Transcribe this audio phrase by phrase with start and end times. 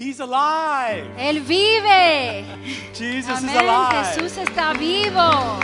[0.00, 1.04] He's alive.
[1.18, 2.46] Él vive.
[2.94, 4.16] Jesus is alive.
[4.16, 5.60] Jesús está vivo.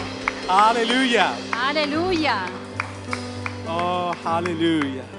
[0.46, 1.32] Hallelujah.
[1.52, 2.46] Aleluya.
[3.66, 5.15] Oh, hallelujah.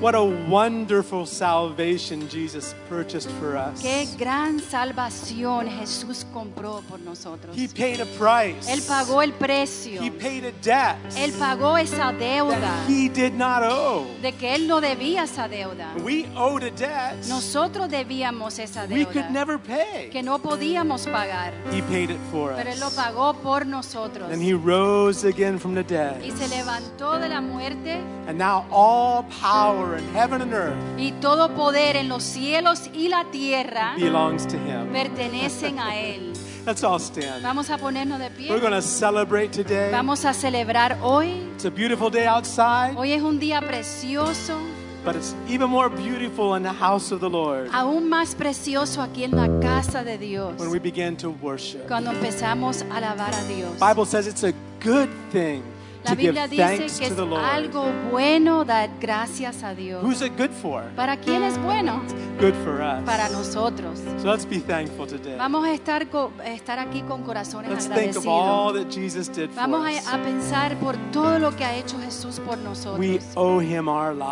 [0.00, 3.82] What a wonderful salvation Jesus purchased for us.
[3.82, 7.56] Qué gran salvación Jesús compró por nosotros.
[7.56, 8.70] He paid a price.
[8.72, 10.00] Él pagó el precio.
[10.00, 14.06] He paid a debt Él pagó esa deuda that he did not owe.
[14.22, 15.92] de que Él no debía esa deuda.
[16.04, 20.10] We owed a debt Nosotros debíamos esa we could deuda never pay.
[20.10, 22.94] que no podíamos pagar, He paid it for pero Él lo us.
[22.94, 24.30] pagó por nosotros.
[24.30, 26.36] And he rose again from the Y dead.
[26.36, 31.54] se levantó de la muerte And now all power in heaven and earth y todo
[31.54, 34.92] poder en los cielos y la tierra belongs to him.
[34.92, 36.32] pertenecen a Él.
[36.66, 37.42] Let's all stand.
[37.42, 38.60] Vamos a ponernos de We're pie.
[38.60, 39.90] going to celebrate today.
[39.90, 41.48] Vamos a celebrar hoy.
[41.54, 44.58] It's a beautiful day outside, Hoy es un día precioso,
[45.04, 49.24] but it's even more beautiful in the house of the Lord aún más precioso aquí
[49.24, 51.86] en la casa de Dios, when we begin to worship.
[51.88, 53.70] cuando empezamos a alabar a Dios.
[53.80, 54.52] Bible says it's a
[54.84, 55.62] good thing
[56.04, 60.02] La Biblia dice que es algo bueno dar gracias a Dios.
[60.02, 60.84] Who's it good for?
[60.96, 62.02] ¿Para quién es bueno?
[62.40, 63.04] Good for us.
[63.04, 63.98] Para nosotros.
[64.22, 65.36] So let's be thankful today.
[65.36, 66.06] Vamos a estar,
[66.46, 70.06] estar aquí con corazones Let's think of all that Jesus did for Vamos us.
[70.06, 72.98] a, a pensar por todo lo que ha hecho Jesús por nosotros.
[73.00, 74.24] We owe him our Le,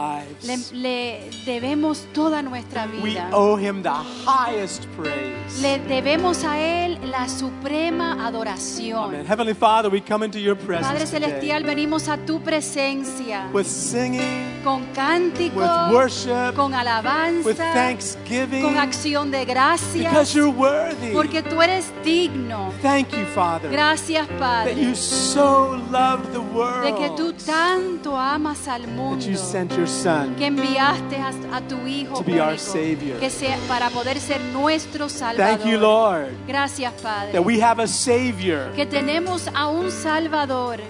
[0.47, 0.73] lives.
[0.73, 3.29] le debemos toda nuestra We vida.
[3.33, 3.91] owe him the
[4.25, 5.61] highest praise.
[5.61, 8.25] Le debemos a Él la suprema Amen.
[8.27, 9.27] adoración.
[9.27, 13.67] Heavenly Father, we come into your Padre presence Celestial, today venimos a tu presencia with
[13.67, 20.51] singing, con cántico, with worship, con with alabanza, thanksgiving, con acción de because gracias, you're
[20.51, 21.13] worthy.
[21.13, 22.73] porque tú eres digno.
[22.83, 28.17] Thank you, Father, Gracias, that you Padre, so loved the de que tú world tanto
[28.17, 29.25] amas al that mundo.
[29.25, 33.19] you sent your Son que enviaste a, a tu Hijo To be our Savior.
[33.19, 35.67] que sea para poder ser nuestro Thank Salvador.
[35.67, 37.33] you, Lord, Gracias, Padre.
[37.33, 40.81] that we have a Savior que tenemos a un Salvador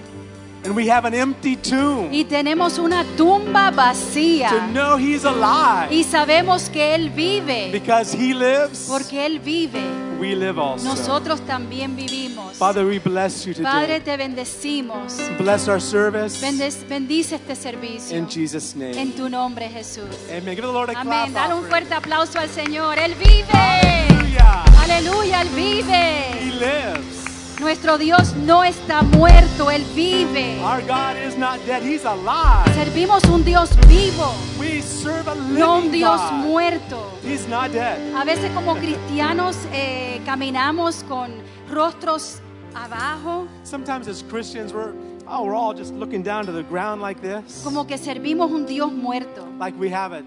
[0.67, 5.89] and we have an empty tomb y tenemos una tumba to vacía know He's alive.
[5.95, 7.71] y sabemos que Él vive.
[7.73, 9.81] Because He lives, Porque Él vive,
[10.21, 10.85] we live also.
[10.89, 12.57] nosotros también vivimos.
[12.57, 14.01] Father, we bless you Padre, today.
[14.01, 15.15] te bendecimos.
[15.39, 16.41] Bless our service
[16.89, 18.17] bendice este servicio.
[18.17, 18.99] in Jesus' name.
[19.01, 20.05] En tu nombre, Jesús.
[20.31, 20.55] Amen.
[20.57, 21.31] Give the Lord a Amén.
[21.33, 21.49] clap.
[21.49, 22.99] Dale un fuerte aplauso al Señor.
[22.99, 23.47] Él vive.
[23.53, 24.65] Hallelujah.
[24.83, 26.53] Aleluya, Él He vive.
[26.59, 27.16] lives.
[27.61, 30.61] Nuestro Dios no está muerto, Él vive.
[30.61, 31.83] Our God is not dead.
[31.83, 32.67] He's alive.
[32.75, 36.33] Servimos un Dios vivo, We serve a living no un Dios God.
[36.45, 37.11] muerto.
[37.25, 37.99] He's not dead.
[38.15, 41.33] A veces como cristianos eh, caminamos con
[41.71, 42.41] rostros
[42.75, 44.93] abajo, Sometimes as Christians, we're
[45.27, 48.67] oh, we're all just looking down to the ground like this, como que servimos un
[48.67, 49.47] Dios muerto.
[49.59, 50.25] like we have God.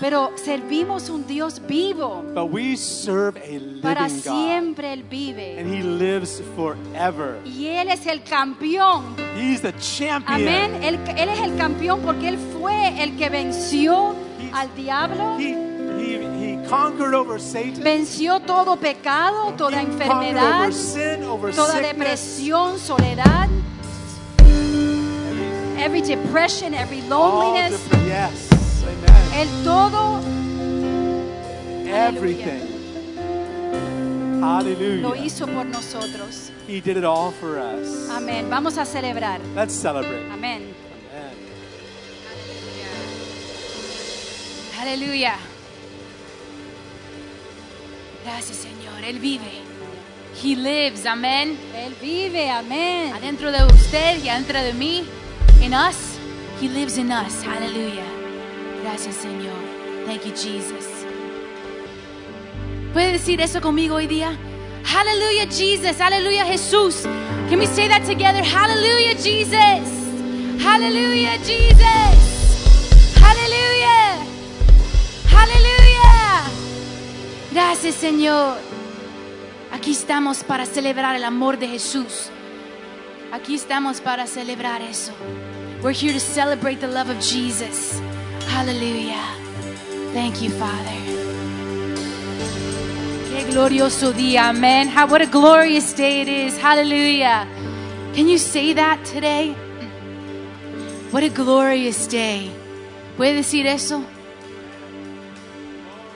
[0.00, 2.22] Pero servimos un Dios vivo.
[2.34, 5.58] But we serve a living Para siempre Él vive.
[5.58, 7.40] and He lives forever.
[7.44, 9.16] Y Él es el campeón.
[9.36, 10.40] He's the champion.
[10.40, 10.82] Amén.
[10.82, 14.14] Él, él es el campeón porque Él fue el que venció
[14.52, 15.36] al diablo.
[15.38, 15.52] He,
[15.98, 17.82] he, he conquered over Satan.
[17.82, 23.48] Venció todo pecado, toda He enfermedad, over sin, over toda depresión, soledad,
[25.78, 27.80] every depression, every loneliness.
[28.06, 28.55] yes.
[29.36, 30.20] El todo
[31.86, 32.62] Everything.
[34.40, 35.24] lo Hallelujah.
[35.24, 36.50] hizo por nosotros.
[36.66, 38.08] He did it all for us.
[38.10, 38.48] Amén.
[38.48, 39.40] Vamos a celebrar.
[39.54, 40.26] Let's celebrate.
[40.32, 40.74] Amén.
[41.12, 41.34] Amen.
[44.80, 45.34] Aleluya.
[48.24, 49.04] Gracias, Señor.
[49.04, 49.62] Él vive.
[50.42, 51.04] He lives.
[51.06, 51.58] Amén.
[51.74, 52.50] Él vive.
[52.50, 53.12] Amén.
[53.14, 55.04] Adentro de usted y adentro de mí.
[55.62, 55.96] In us.
[56.60, 57.44] He lives in us.
[57.46, 58.15] Aleluya.
[58.86, 59.56] Gracias, Señor.
[60.06, 60.86] Thank you, Jesus.
[62.92, 64.38] ¿Puede decir eso conmigo hoy día?
[64.84, 65.98] Hallelujah, Jesus.
[65.98, 67.02] Hallelujah, Jesús.
[67.50, 68.44] Can we say that together?
[68.44, 69.90] Hallelujah, Jesus.
[70.62, 72.14] Hallelujah, Jesus.
[73.20, 74.24] Hallelujah.
[75.30, 76.44] Hallelujah.
[77.50, 78.56] Gracias, Señor.
[79.72, 82.30] Aquí estamos para celebrar el amor de Jesús.
[83.32, 85.10] Aquí estamos para celebrar eso.
[85.82, 88.00] We're here to celebrate the love of Jesus.
[88.48, 89.24] Hallelujah.
[90.12, 90.96] Thank you, Father.
[93.30, 94.88] Qué glorioso día, amen.
[94.88, 96.58] How, what a glorious day it is.
[96.58, 97.46] Hallelujah.
[98.14, 99.54] Can you say that today?
[101.10, 102.50] What a glorious day.
[103.16, 104.02] ¿Puede decir eso?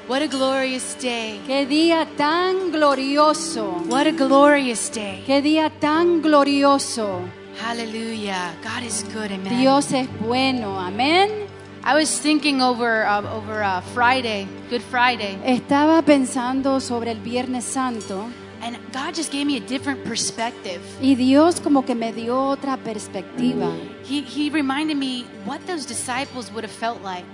[0.09, 1.41] What a glorious day.
[1.47, 3.87] Qué día tan glorioso.
[3.87, 5.23] What a glorious day.
[5.27, 7.21] Qué día tan glorioso.
[7.61, 8.57] Hallelujah.
[8.63, 9.61] God is good, amen.
[9.61, 10.81] Dios es bueno.
[10.81, 11.50] Amén.
[11.83, 17.65] I was thinking over uh, over uh, Friday, Good Friday, Estaba pensando sobre el Viernes
[17.65, 18.29] Santo
[18.63, 20.81] and God just gave me a different perspective.
[21.01, 23.73] y Dios como que me dio otra perspectiva.
[24.05, 27.25] He he reminded me what those disciples would have felt like.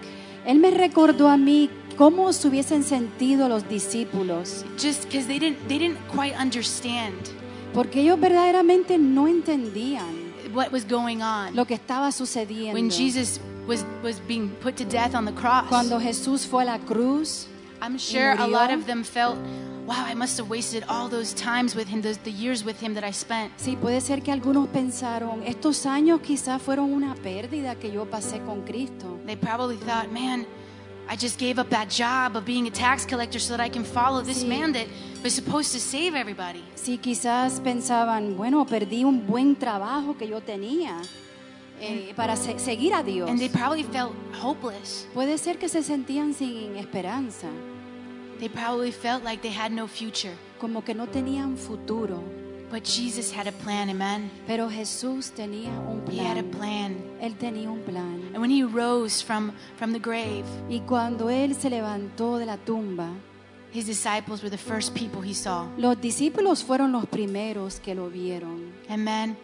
[0.46, 5.58] Él me recordó a mí cómo se hubiesen sentido los discípulos, Just because they didn't
[5.66, 7.16] they didn't quite understand
[7.74, 10.14] porque ellos verdaderamente no entendían
[10.54, 12.74] what was going on lo que estaba sucediendo.
[12.74, 15.68] when Jesus was was being put to death on the cross.
[15.68, 17.46] Cuando Jesús fue a la cruz,
[17.82, 19.36] I'm sure a lot of them felt,
[19.86, 22.94] wow, I must have wasted all those times with him, those the years with him
[22.94, 23.52] that I spent.
[23.58, 28.40] sí, puede ser que algunos pensaron, estos años quizás fueron una pérdida que yo pasé
[28.44, 29.18] con Cristo.
[29.26, 30.46] They probably thought, man,
[31.08, 33.84] I just gave up that job of being a tax collector so that I can
[33.84, 34.48] follow this Sí.
[34.48, 34.86] man that
[35.22, 36.64] was supposed to save everybody.
[36.76, 41.00] Sí, quizás pensaban, bueno, perdí un buen trabajo que yo tenía
[41.80, 43.28] eh, para se- seguir a Dios.
[43.28, 44.12] And they probably felt
[44.42, 45.06] hopeless.
[45.14, 47.48] Puede ser que se sentían sin esperanza,
[48.38, 50.34] They probably felt like they had no future.
[50.60, 52.22] como que no tenían futuro.
[52.70, 54.28] But Jesus had a plan, amen.
[54.46, 56.96] Pero Jesús tenía un He had a plan.
[56.96, 56.96] plan.
[57.20, 58.20] Él tenía un plan.
[58.34, 62.56] And when he rose from, from the grave, Y cuando Él se levantó de la
[62.56, 63.08] tumba,
[63.72, 65.66] his disciples were the first people he saw.
[65.78, 68.72] los discípulos fueron los primeros que lo vieron.
[68.90, 69.36] Amen.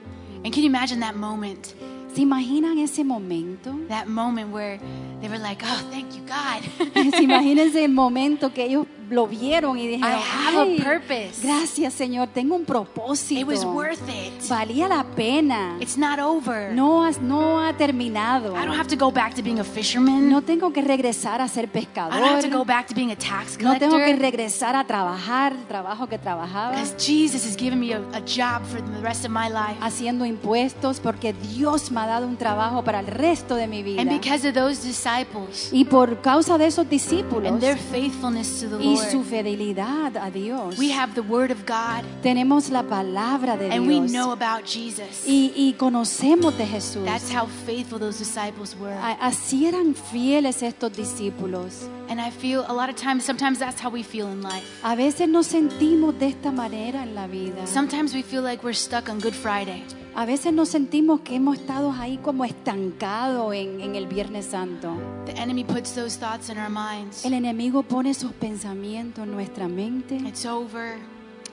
[0.44, 1.74] And can you imagine that moment?
[2.14, 3.74] ¿Se imaginan ese momento?
[3.88, 4.78] That moment where
[5.20, 6.62] they were like, oh, thank you, God.
[7.14, 11.40] ¿Se imagínense el momento que ellos lo vieron y dijeron, I have a "Ay, purpose.
[11.42, 13.40] gracias Señor, tengo un propósito.
[13.40, 14.32] It was worth it.
[14.48, 15.76] Valía la pena.
[15.80, 16.72] It's not over.
[16.72, 18.56] No, no ha terminado.
[18.56, 20.28] I don't have to go back to being a fisherman.
[20.30, 22.12] No tengo que regresar a ser I don't pescador.
[22.24, 24.20] have to go back to being a tax No tengo que collector.
[24.22, 28.64] regresar a trabajar el trabajo que trabajaba, Because Jesus has given me a, a job
[28.66, 29.76] for the rest of my life.
[29.80, 34.00] haciendo impuestos, porque Dios me ha dado un trabajo para el resto de mi vida.
[34.00, 38.68] And because of those disciples Y por causa de esos discípulos and their faithfulness to
[38.68, 42.82] the y Lord, su fidelidad a Dios, we have the Word of God tenemos la
[42.82, 45.24] palabra de and we know about Jesus.
[45.26, 47.04] y, y conocemos de Jesús.
[47.04, 48.96] That's how faithful those disciples were.
[49.20, 51.88] Así eran fieles estos discípulos.
[52.08, 54.66] And I feel a lot of times, sometimes that's how we feel in life.
[54.82, 57.66] A veces nos sentimos de esta manera en la vida.
[57.66, 59.84] Sometimes we feel like we're stuck on Good Friday.
[60.14, 64.94] A veces nos sentimos que hemos estado ahí como estancados en, en el Viernes Santo.
[65.24, 67.24] The enemy puts those thoughts in our minds.
[67.24, 70.16] El enemigo pone esos pensamientos en nuestra mente.
[70.16, 70.98] It's over.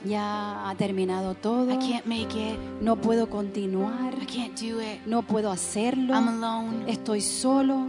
[0.04, 1.72] Ya ha terminado todo.
[1.72, 2.58] I can't make it.
[2.82, 4.14] No puedo continuar.
[4.20, 5.06] I can't do it.
[5.06, 6.14] No puedo hacerlo.
[6.14, 6.84] I'm alone.
[6.86, 7.86] Estoy solo.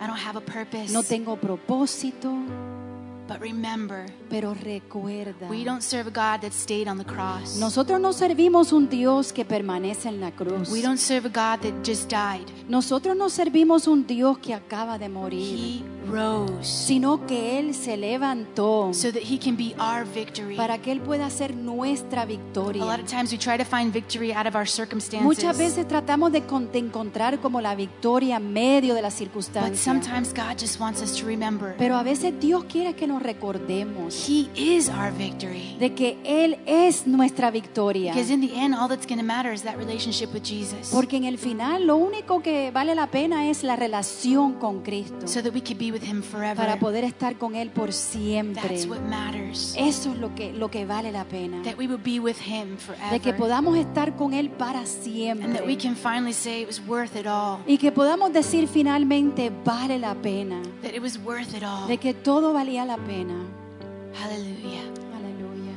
[0.00, 0.92] I don't have a purpose.
[0.92, 2.32] No tengo propósito.
[3.30, 5.48] But remember, Pero recuerda.
[5.48, 7.56] we don't serve a God that stayed on the cross.
[7.58, 10.68] Nosotros no servimos un Dios que permanece en la cruz.
[10.70, 12.46] We don't serve a God that just died.
[12.68, 17.96] Nosotros no servimos un Dios que acaba de morir, He rose sino que Él se
[17.96, 20.56] levantó so that He can be our victory.
[20.56, 22.82] para que Él pueda ser nuestra A lot victoria.
[22.84, 25.22] of times we try to find victory out of our circumstances.
[25.24, 29.18] Muchas veces tratamos de, con- de encontrar como la victoria en medio de las But
[29.28, 29.78] circunstancias.
[29.80, 34.28] sometimes God just wants us to remember Pero a veces Dios quiere que nos recordemos
[34.28, 35.76] He is our victory.
[35.78, 38.12] de que Él es nuestra victoria.
[38.12, 40.90] Because in the end, all that's going to matter is that relationship with Jesus.
[40.92, 45.26] Porque en el final lo único que vale la pena es la relación con Cristo.
[45.26, 46.56] So that we could be with Him forever.
[46.56, 48.62] Para poder estar con Él por siempre.
[48.68, 49.74] That's what matters.
[49.78, 51.62] Eso es lo que, lo que vale la pena.
[51.62, 52.76] That we would be with Him
[53.10, 53.36] De que forever.
[53.36, 54.86] podamos estar con Él para And
[55.54, 55.76] that we siempre.
[55.76, 57.58] can finally say it was worth it all.
[57.66, 60.60] Y que podamos decir finalmente vale la pena.
[60.82, 61.86] That it was worth it all.
[61.88, 63.09] De que todo valía la pena.
[64.14, 64.86] Hallelujah.
[65.16, 65.74] Aleluya.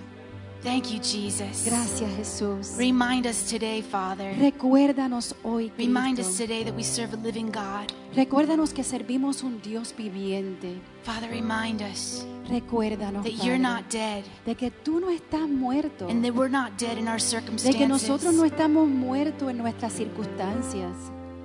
[0.61, 1.65] Thank you, Jesus.
[1.65, 2.77] Gracias Jesús.
[2.77, 4.33] Remind us today, Father.
[4.39, 6.43] Recuérdanos hoy, Remind us Cristo.
[6.45, 7.91] today that we serve a living God.
[8.15, 10.79] Recuérdanos que servimos un Dios viviente.
[11.03, 16.07] Father, remind us Recuérdanos, that you're Padre, not dead de que tú no estás muerto.
[16.09, 17.75] and that we're not dead in our De circumstances.
[17.75, 20.93] que nosotros no estamos muertos en nuestras circunstancias.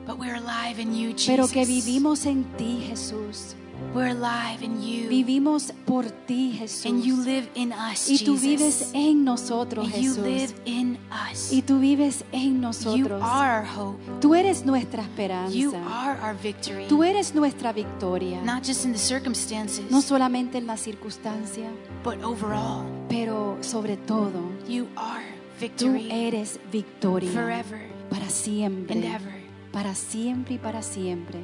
[0.07, 1.53] But we're alive in you, Pero Jesus.
[1.53, 3.55] que vivimos en ti, Jesús.
[3.95, 5.09] We're alive in you.
[5.09, 6.85] Vivimos por ti, Jesús.
[6.87, 11.53] And you live in us, Y tú vives en nosotros, And you live in us.
[11.53, 13.23] Y tú vives en You nosotros.
[13.23, 13.99] are our hope.
[14.21, 15.79] Tú eres nuestra You esperanza.
[15.89, 16.87] are our victory.
[16.89, 18.43] Tú eres nuestra victoria.
[18.43, 21.71] Not just in the circumstances, No solamente en la circunstancia,
[22.05, 22.85] but overall.
[23.09, 25.25] pero sobre todo, You are
[25.59, 27.31] tú victory eres victoria.
[27.31, 28.95] forever Para siempre.
[28.97, 29.39] and ever.
[29.73, 31.41] Para siempre y para siempre.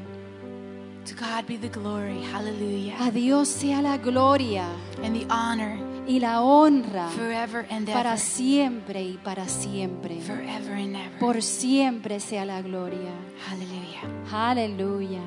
[1.06, 2.22] To God be the glory.
[2.32, 2.96] Hallelujah.
[2.98, 4.66] A Dios sea la gloria
[5.02, 8.18] And the honor y la honra forever and para ever.
[8.18, 10.20] siempre y para siempre.
[10.20, 11.18] Forever and ever.
[11.18, 13.10] Por siempre sea la gloria.
[13.50, 14.02] Hallelujah.
[14.32, 15.20] Aleluya.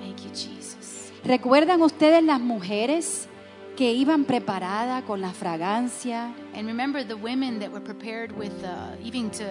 [0.00, 1.10] Thank you, Jesus.
[1.24, 3.28] ¿Recuerdan ustedes las mujeres
[3.76, 6.32] que iban preparadas con la fragancia?
[6.58, 9.44] And remember the women that were prepared with uh, even to,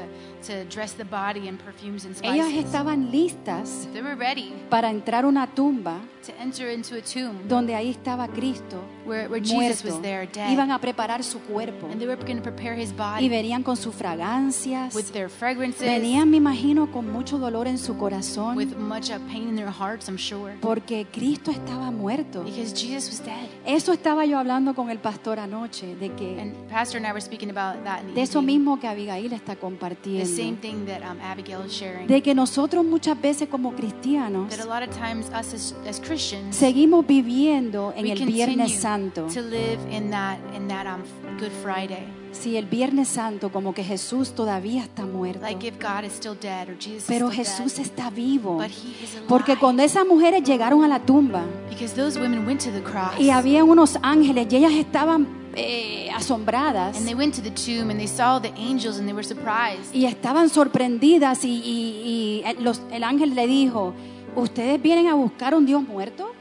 [0.48, 2.66] to dress the body in perfumes and Ellas spices.
[2.66, 7.74] estaban listas They were ready para entrar una tumba to enter into a tomb donde
[7.76, 9.88] ahí estaba Cristo where, where Jesus muerto.
[9.88, 10.52] was there, dead.
[10.52, 13.64] Iban a preparar su cuerpo and they were going to prepare his y body venían
[13.64, 14.94] con sus fragancias.
[14.94, 19.18] with their fragrances, Venían, me imagino, con mucho dolor en su corazón with much uh,
[19.32, 20.58] pain in their hearts, I'm sure.
[20.60, 22.44] porque Cristo estaba muerto.
[22.44, 23.48] Because Jesus was dead.
[23.66, 27.22] Eso estaba yo hablando con el pastor anoche, de que And Pastor and I were
[27.22, 28.58] speaking about that in the de eso evening.
[28.60, 30.62] mismo que Abigail está The same compartiendo.
[30.62, 32.08] thing that um, Abigail is sharing.
[32.08, 36.00] De que nosotros muchas veces como cristianos that a lot of times us as, as
[36.00, 39.28] Christians seguimos viviendo en we el Viernes Santo.
[39.34, 41.02] to live in that in that um,
[41.40, 45.40] Good Friday, Sí, el Viernes Santo como que Jesús todavía está muerto.
[45.42, 48.58] like if God is still dead or Jesus Pero is still Jesús dead, está vivo.
[48.58, 49.28] but He is alive.
[49.28, 53.20] Porque cuando esas mujeres llegaron a la tumba because those women went to the cross
[53.20, 55.28] y había unos ángeles y ellas estaban
[55.58, 59.14] eh, asombradas and they went to the tomb and they saw the angels and they
[59.14, 59.94] were surprised.
[59.94, 63.94] y estaban sorprendidas y, y- y el- los- el ángel le dijo,
[64.36, 66.32] ¿ustedes vienen a buscar un Dios muerto?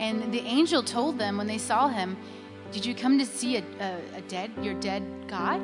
[0.00, 2.16] And the angel told them when they saw him,
[2.72, 5.60] "Did you come to see a, a, a dead, your dead God?"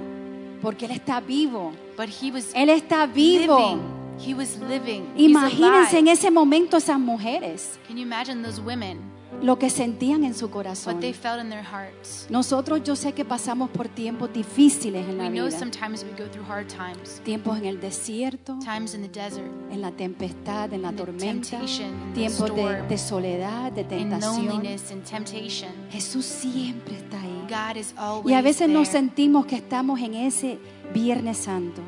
[0.61, 1.73] Porque Él está vivo.
[1.97, 3.59] But he was Él está vivo.
[3.59, 3.83] living.
[4.23, 5.07] He was living.
[5.16, 8.99] Imagínense en ese momento esas mujeres, Can you imagine those women?
[9.42, 11.00] Lo que sentían en su What corazón.
[11.00, 12.26] they felt in their hearts.
[12.30, 15.59] Nosotros yo sé que pasamos por tiempos difíciles en la We know vida.
[15.59, 19.80] sometimes we go through hard times, Tiempos en el desierto, times in the desert, en
[19.80, 24.47] la tempestad, en la in tormenta, temptation, tiempos de, storm, de soledad, de in tentación.
[24.47, 25.70] loneliness and temptation.
[25.90, 27.47] Jesús siempre está ahí.
[27.49, 28.99] God is always Y a veces nos there.
[29.00, 30.59] sentimos que estamos en ese
[30.92, 31.80] Viernes Santo,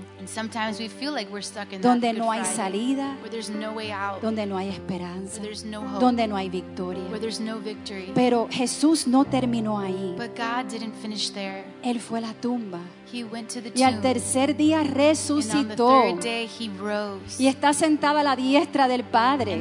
[1.80, 3.16] Donde no hay salida,
[4.20, 5.40] donde no hay esperanza,
[6.00, 7.02] donde no hay victoria.
[8.14, 10.14] Pero Jesús no terminó ahí.
[11.82, 12.80] Él fue a la tumba.
[13.74, 16.02] Y al tercer día resucitó.
[17.38, 19.60] y está sentado a la diestra del Padre,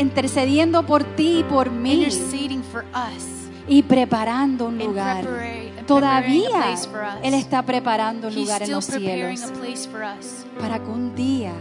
[0.00, 2.06] intercediendo por ti y por mí.
[3.68, 5.26] Y preparando un lugar.
[5.86, 6.74] Todavía.
[7.22, 9.42] Él está preparando un lugar en los cielos
[10.58, 11.52] para que un día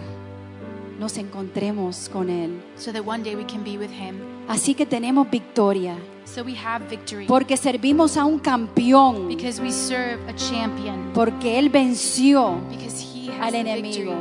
[1.00, 2.62] nos encontremos con Él.
[2.78, 4.16] so that one day we can be with him.
[4.48, 5.96] Así que tenemos victoria
[6.26, 11.60] So we have victory porque servimos a un campeón, because we serve a champion porque
[11.60, 14.16] Él venció because he has al enemigo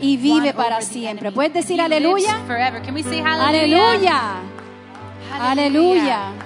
[0.00, 1.30] y vive para siempre.
[1.32, 2.32] ¿Puedes decir aleluya?
[2.32, 2.82] lives forever.
[2.82, 4.40] Can we say hallelujah?
[5.32, 5.52] Aleluya.
[5.52, 6.45] Aleluya.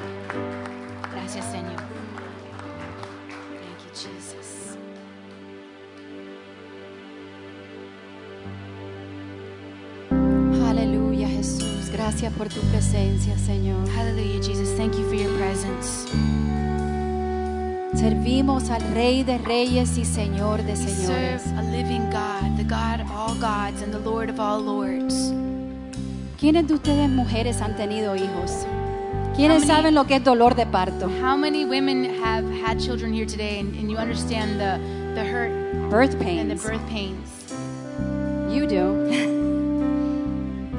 [12.10, 13.88] Gracias por tu presencia, Señor.
[13.96, 14.76] Hallelujah, Jesus.
[14.76, 16.08] Thank you for your presence.
[17.94, 21.42] Servimos al Rey de Reyes y Señor de We Señores.
[21.42, 25.32] serve a living God, the God of all gods and the Lord of all lords.
[26.36, 28.66] ¿Quiénes de ustedes mujeres han tenido hijos?
[29.36, 31.08] ¿Quiénes How many- saben lo que es dolor de parto?
[31.22, 34.80] How many women have had children here today and, and you understand the,
[35.14, 35.52] the hurt
[35.88, 36.64] Birth and the pains.
[36.64, 37.52] birth pains?
[38.52, 39.36] You do.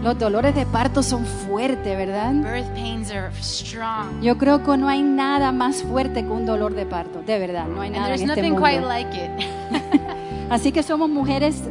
[0.03, 2.33] Los dolores de parto son fuertes, ¿verdad?
[2.33, 4.19] Birth pains are strong.
[4.21, 7.67] Yo creo que no hay nada más fuerte que un dolor de parto, de verdad,
[7.67, 8.87] no hay And nada there's en este nothing quite mundo.
[8.87, 10.01] like it.
[10.49, 11.61] Así que somos mujeres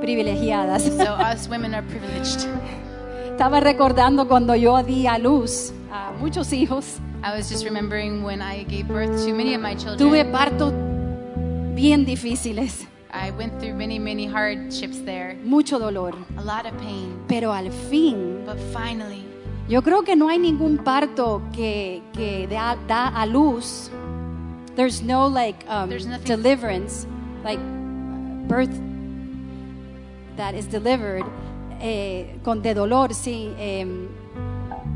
[0.00, 0.82] privilegiadas.
[0.84, 2.46] so us women are privileged.
[3.30, 8.40] Estaba recordando cuando yo di a luz a muchos hijos, I was just remembering when
[8.40, 9.98] I gave birth to many of my children.
[9.98, 10.72] tuve partos
[11.74, 12.86] bien difíciles,
[13.38, 17.16] went through many, many hardships there, mucho dolor, a lot of pain.
[17.28, 19.24] pero al fin But finally,
[19.68, 23.90] Yo creo que no hay ningún parto que, que da, da a luz.
[24.76, 27.06] There's no like um, There's deliverance,
[27.44, 27.60] like
[28.48, 28.74] birth
[30.36, 31.24] that is delivered
[31.80, 34.08] eh, con de dolor, sí, em,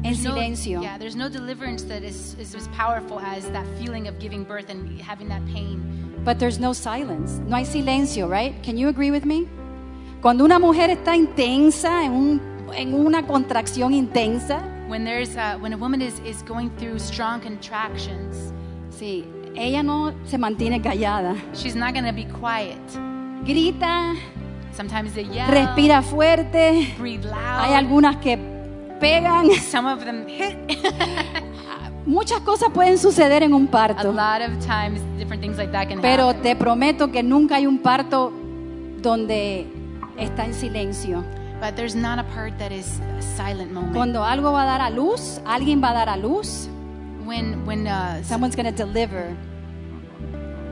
[0.04, 0.82] en no- silencio.
[0.82, 4.68] yeah, there's no deliverance that is, is as powerful as that feeling of giving birth
[4.70, 5.80] and having that pain.
[6.24, 7.40] But there's no silence.
[7.48, 8.54] No hay silencio, right?
[8.62, 9.48] Can you agree with me?
[10.20, 12.40] Cuando una mujer está intensa, en, un,
[12.74, 17.40] en una contracción intensa, When there's uh, when a woman is, is going through strong
[17.40, 18.52] contractions,
[18.90, 19.24] sí,
[19.56, 21.34] ella no se mantiene callada.
[21.54, 22.78] she's not going to be quiet.
[23.44, 24.14] Grita,
[24.72, 26.94] Sometimes they yell, respira fuerte.
[26.98, 27.74] breathe Hay loud.
[27.76, 28.36] algunas que
[29.02, 29.50] pegan.
[29.72, 30.56] Some of them hit.
[32.06, 35.88] Muchas cosas pueden suceder en un a parto, lot of times, different things like that
[35.88, 36.42] can pero happen.
[36.42, 38.32] te prometo que nunca hay un parto
[39.00, 39.66] donde
[40.16, 41.24] está en silencio.
[41.60, 43.94] But there's not a part that is a silent moment.
[43.94, 46.68] Cuando algo va a dar a luz, alguien va a dar a luz,
[47.24, 49.36] When when uh, someone's going to deliver.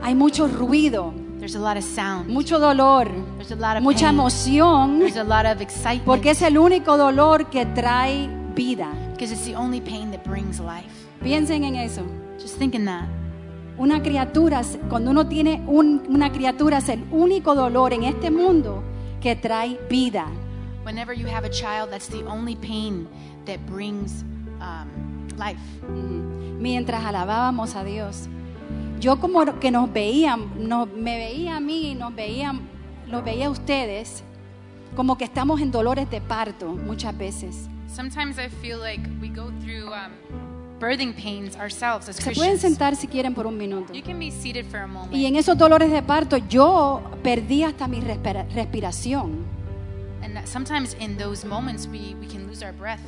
[0.03, 3.05] Hay mucho ruido, there's a lot of sound, mucho dolor,
[3.37, 6.53] there's a lot of mucha pain, emoción, there's a lot of excitement, porque es el
[6.57, 8.87] único dolor que trae vida.
[9.13, 11.07] because it's the only pain that brings life.
[11.21, 12.03] Piensen en eso.
[12.39, 13.07] Just thinking that.
[13.77, 18.81] Una criatura, cuando uno tiene un- una criatura, es el único dolor en este mundo
[19.19, 20.27] que trae vida.
[20.85, 23.07] Whenever you have a child, that's the only pain
[23.45, 24.23] that brings
[24.59, 25.59] um, life.
[26.59, 28.27] Mientras alabábamos a Dios,
[29.01, 32.61] yo como que nos veían, nos, me veía a mí, nos veían,
[33.09, 34.23] los veía a ustedes,
[34.95, 37.67] como que estamos en dolores de parto muchas veces.
[37.93, 40.11] Sometimes I feel like we go through um,
[40.79, 42.61] birthing pains ourselves as Se pueden Christians.
[42.61, 43.91] sentar si quieren por un minuto.
[43.93, 45.13] You can be seated for a moment.
[45.13, 49.43] Y en esos dolores de parto yo perdí hasta mi respira- respiración.
[50.23, 53.01] And that sometimes in those moments we, we can lose our breath.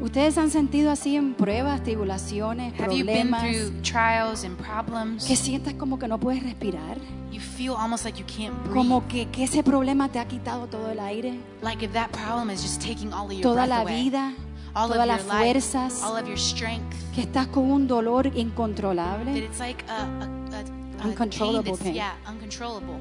[0.00, 3.42] ¿Ustedes han sentido así en pruebas, tribulaciones, Have you been problemas?
[3.42, 5.26] through trials and problems?
[5.26, 6.96] Que sientas como que no puedes respirar,
[7.30, 8.74] You feel almost like you can't breathe.
[8.74, 12.50] como que, que ese problema te ha quitado todo el aire, like if that problem
[12.50, 14.04] is just taking all of your toda breath la away.
[14.04, 14.32] vida,
[14.74, 16.96] all todas of las your life, fuerzas, all of your strength.
[17.14, 19.36] que estás con un dolor That incontrolable.
[19.36, 21.94] it's like a, a, a, a Uncontrollable pain that's, pain.
[21.94, 22.98] Yeah, uncontrollable.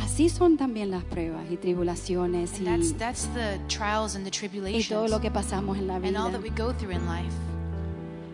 [0.00, 4.70] Así son también las pruebas y tribulaciones And that's y, that's the trials and the
[4.70, 6.24] y todo lo que pasamos en la and vida.
[6.24, 7.32] all that we go through in life.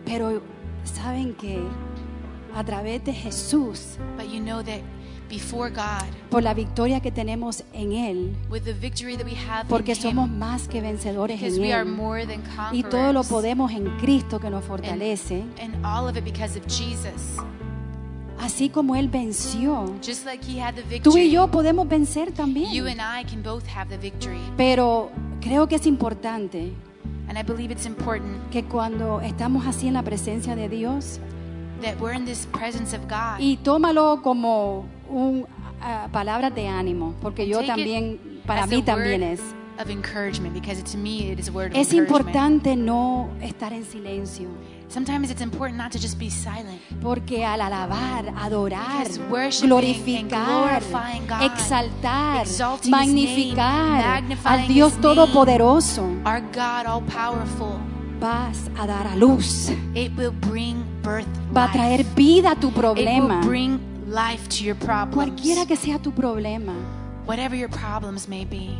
[0.05, 0.41] Pero
[0.83, 1.59] saben que
[2.55, 4.79] a través de Jesús, But you know that
[5.29, 9.67] before God, por la victoria que tenemos en Él, with the victory that we have
[9.69, 11.95] porque in somos Him, más que vencedores en we are Él.
[11.95, 12.41] more than
[12.73, 15.43] Y todo lo podemos en Cristo que nos and, fortalece.
[15.61, 17.37] and all of it because of Jesus.
[18.39, 22.29] Así como Él venció, Just like He had the tú y victory, yo podemos vencer
[22.29, 22.87] you también.
[22.87, 24.39] and I can both have the victory.
[24.57, 25.09] Pero
[25.41, 26.71] creo que es importante
[27.27, 31.19] And I believe it's important que cuando estamos así en la presencia de Dios,
[31.83, 33.39] that we're in this presence of God.
[33.39, 35.45] y tómalo como un,
[35.81, 39.41] ah, palabras de ánimo, porque yo también, para as mí también es.
[39.79, 42.09] of encouragement because to me it is a word of Es encouragement.
[42.35, 44.49] importante no estar en silencio,
[44.89, 46.81] Sometimes it's important not to just be silent.
[46.99, 49.05] porque al alabar, adorar,
[49.61, 52.47] glorificar, God, exaltar,
[52.89, 57.79] magnificar name, al Dios name, Todopoderoso, Our God, all powerful,
[58.19, 61.27] vas a dar a luz, it will bring birth.
[61.53, 65.13] va a traer vida a tu It problema, will bring life to your problems.
[65.13, 66.73] cualquiera que sea tu problema,
[67.27, 68.71] Whatever your problems may be,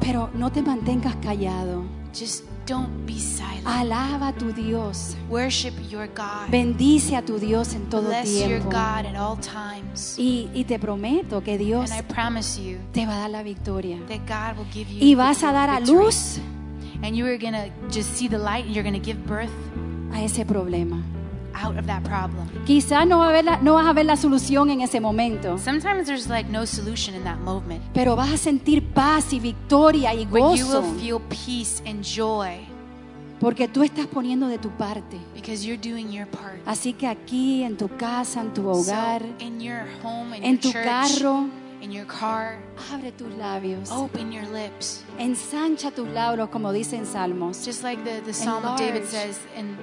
[0.00, 1.84] pero no te mantengas callado.
[2.14, 3.66] just don't be silent.
[3.66, 5.16] Alaba a tu Dios.
[5.28, 6.50] Worship your God.
[6.50, 8.70] Bendice a tu Dios en todo Bless your tiempo.
[8.70, 10.16] God at all times.
[10.18, 13.42] Y, y te prometo que Dios And I promise you te va a dar la
[13.42, 13.98] victoria.
[14.08, 16.38] that God will give you Y vas a dar a luz
[17.02, 19.50] And you are going to just see the light and you're going to give birth
[20.12, 21.02] a ese problema.
[21.54, 22.48] Out of that problem.
[22.66, 25.58] Quizás no, va a ver la- no vas a ver la solución en ese momento,
[25.58, 27.82] Sometimes there's like no solution in that moment.
[27.94, 32.02] pero vas a sentir paz y victoria y But you gozo, will feel peace and
[32.02, 32.66] joy
[33.40, 35.18] porque tú estás poniendo de tu parte.
[35.34, 36.60] because you're doing your part.
[36.64, 40.50] Así que aquí, en tu casa, en tu hogar, So in your home, in en
[40.52, 41.48] your tu church, carro,
[41.80, 42.58] in your car,
[42.94, 45.02] abre tus labios, open your lips.
[45.18, 47.64] ensancha tus labios, como dicen Salmos.
[47.66, 49.10] Just like the, the Psalm of David Enlarge.
[49.10, 49.76] says, and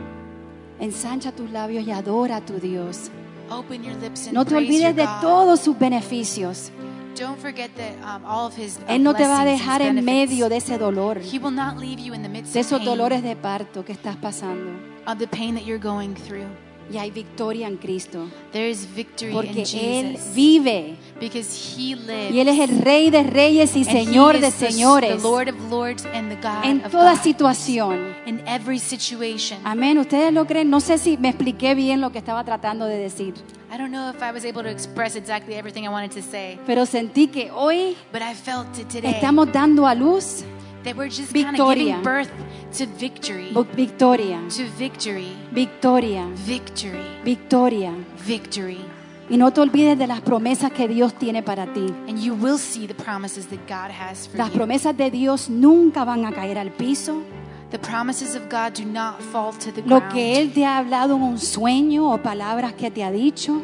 [0.79, 3.11] Ensancha tus labios y adora a tu Dios.
[3.51, 6.71] open your lips and No te olvides de todos sus beneficios.
[7.19, 10.05] Don't forget that um, all of his uh, Él no te va a dejar en
[10.05, 12.79] medio de ese dolor, He will not leave you in the midst de of esos
[12.79, 14.71] pain, dolores de parto que estás pasando.
[15.05, 16.45] of the pain that you're going through.
[16.91, 21.95] Y hay victoria en Cristo, There is victory porque in Él Jesus vive because He
[21.95, 22.31] lives.
[22.33, 25.55] y Él es el Rey de reyes y and Señor de señores the Lord of
[25.69, 27.21] lords and the God en of toda God.
[27.21, 28.15] situación.
[28.25, 29.59] in every situation.
[29.63, 29.99] Amén.
[29.99, 30.69] ¿Ustedes lo creen?
[30.71, 33.35] No sé si me expliqué bien lo que estaba tratando de decir,
[33.71, 36.57] I don't know if I was able to express exactly everything I wanted to say,
[36.65, 40.43] pero sentí que hoy but I felt it today estamos dando a luz
[40.83, 41.97] that we're just victoria.
[41.97, 42.29] giving birth
[42.77, 47.93] to victory, victoria, to victory, victoria, victory, victoria.
[48.25, 48.77] victory.
[49.31, 51.85] Y no te olvides de las promesas que Dios tiene para ti.
[52.07, 54.55] And you will see the promises that God has for Las you.
[54.55, 57.21] promesas de Dios nunca van a caer al piso.
[57.69, 60.13] The promises of God do not fall to the Lo ground.
[60.13, 63.61] que Él te ha hablado en un sueño o palabras que te ha dicho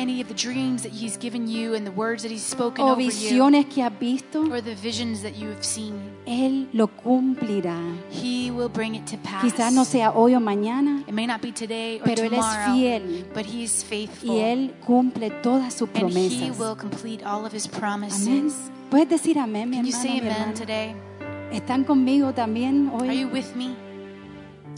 [0.00, 2.92] Any of the dreams that He's given you and the words that He's spoken o
[2.92, 6.86] over you, visiones que has visto, or the visions that you have seen, Él lo
[6.86, 7.76] cumplirá.
[8.08, 9.42] He will bring it to pass.
[9.42, 12.46] Quizás no sea hoy o mañana, It may not be today or pero Él es
[12.72, 14.30] fiel but He is faithful.
[14.30, 16.58] y Él cumple todas sus and He promesas.
[16.58, 18.28] will complete all of His promises.
[18.28, 18.52] Amén.
[18.90, 20.54] ¿Puedes decir amén, mi Can you hermano, say mi amen hermana?
[20.54, 20.94] today?
[21.52, 23.18] ¿Están conmigo también Are hoy?
[23.20, 23.74] you with me?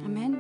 [0.04, 0.39] Amén.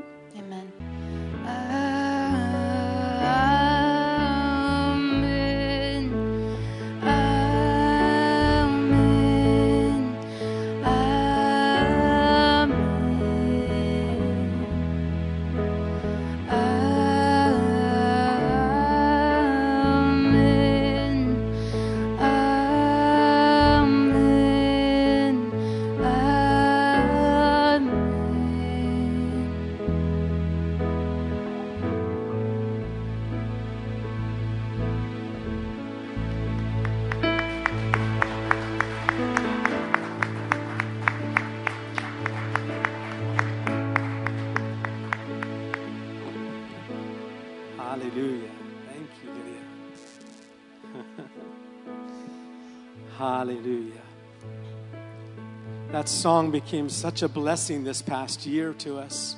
[56.00, 59.36] That song became such a blessing this past year to us.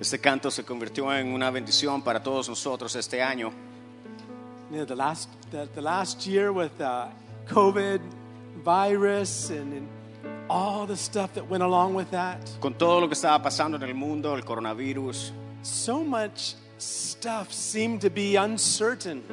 [0.00, 3.52] Este canto se convirtió en una bendición para todos nosotros este año.
[4.70, 7.08] You know, the last the, the last year with uh,
[7.48, 8.00] COVID
[8.62, 9.88] virus and, and
[10.48, 12.48] all the stuff that went along with that.
[12.60, 15.32] Con todo lo que estaba pasando en el mundo, el coronavirus,
[15.62, 19.24] So much stuff seemed to be uncertain.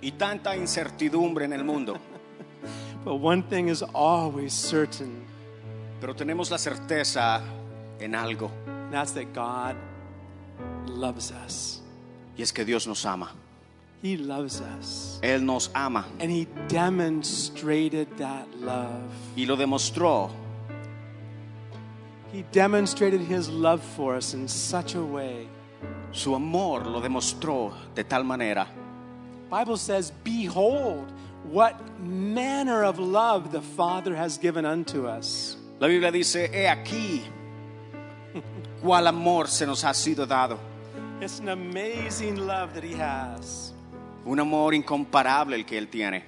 [0.00, 1.98] y tanta incertidumbre en el mundo.
[3.04, 5.24] But one thing is always certain,
[6.00, 7.42] Pero tenemos la certeza
[8.00, 9.76] en algo, and that's that God
[10.86, 11.80] loves us.
[12.36, 13.30] y es que Dios nos ama.
[14.02, 15.18] He loves us.
[15.22, 19.02] Él nos ama And He demonstrated that love.
[19.36, 20.30] y lo demostró.
[22.32, 25.48] He demonstrated His love for us in such a way.
[26.12, 28.66] Su amor lo demostró de tal manera.
[29.50, 31.10] Bible says, Behold,
[31.44, 35.56] what manner of love the Father has given unto us.
[35.80, 37.22] La Biblia dice, he aquí
[38.82, 40.58] cuál amor se nos ha sido dado.
[41.20, 43.72] It's an amazing love that He has.
[44.24, 46.22] Un amor incomparable el que Él tiene.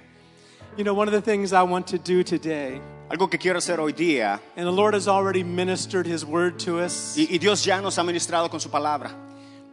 [0.77, 3.77] You know, one of the things I want to do today, Algo que quiero hacer
[3.79, 7.63] hoy día, and the Lord has already ministered His word to us, y, y Dios
[7.63, 9.11] ya nos ha ministrado con su palabra,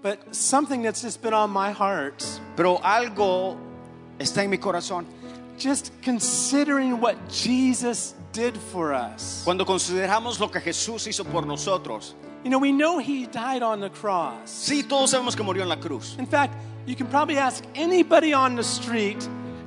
[0.03, 2.22] but something that's just been on my heart,
[2.55, 3.57] pero algo
[4.18, 5.07] está en mi corazón.
[5.61, 9.42] Just considering what Jesus did for us.
[9.44, 13.81] Cuando consideramos lo que Jesús hizo por nosotros, You know, we know He died on
[13.81, 14.49] the cross.
[14.51, 16.16] sí, todos sabemos que murió en la cruz.
[16.18, 16.55] In fact,
[16.87, 19.23] you can probably ask anybody on the street,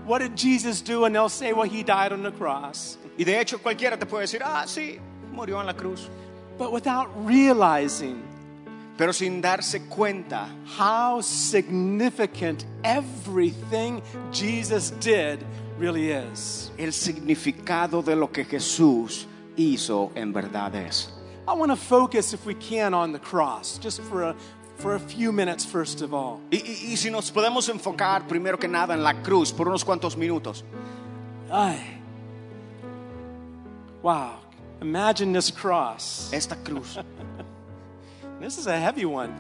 [0.06, 1.06] what did Jesus do?
[1.06, 2.98] And they'll say, well, He died on the cross.
[3.18, 5.00] Y de hecho cualquiera te puede decir, ah, sí,
[5.32, 6.10] murió en la cruz.
[6.58, 8.22] But without realizing
[8.98, 14.02] Pero sin darse cuenta how significant everything
[14.32, 15.44] Jesus did
[15.78, 16.72] really is.
[16.78, 19.26] el significado de lo que Jesús
[19.58, 21.10] hizo en verdad es.
[21.48, 24.36] I want to focus, if we can, on the cross, just for a,
[24.78, 26.40] for a few minutes, first of all.
[26.52, 29.84] Y, y- y si nos podemos enfocar primero que nada en la cruz por unos
[29.84, 30.64] cuantos minutos.
[31.52, 32.00] Ay.
[34.02, 34.40] Wow.
[34.82, 36.30] Imagine this cross.
[36.34, 36.98] Esta cruz
[38.42, 39.34] This is a heavy one.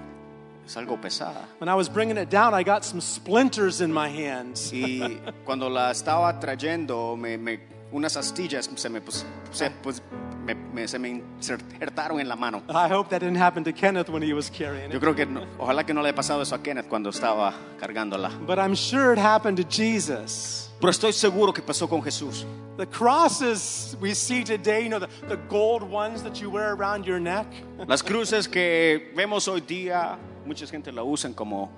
[0.65, 1.47] Es algo pesada.
[1.59, 4.71] When I was bringing it down, I got some splinters in my hands.
[4.73, 7.59] Y cuando la estaba trayendo, me, me-
[7.91, 10.01] unas astillas se me, pues, se, pues,
[10.45, 12.63] me, me- se me insertaron en la mano.
[12.69, 14.93] I hope that didn't happen to Kenneth when he was carrying it.
[14.93, 17.53] Yo creo que, no- ojalá que no le haya pasado eso a Kenneth cuando estaba
[17.79, 18.31] cargándola.
[18.45, 20.69] But I'm sure it happened to Jesus.
[20.79, 22.45] Pero estoy seguro que pasó con Jesús.
[22.77, 27.05] The crosses we see today, you know, the, the gold ones that you wear around
[27.05, 27.45] your neck,
[27.87, 31.69] Las cruces que vemos hoy día, mucha gente la usan como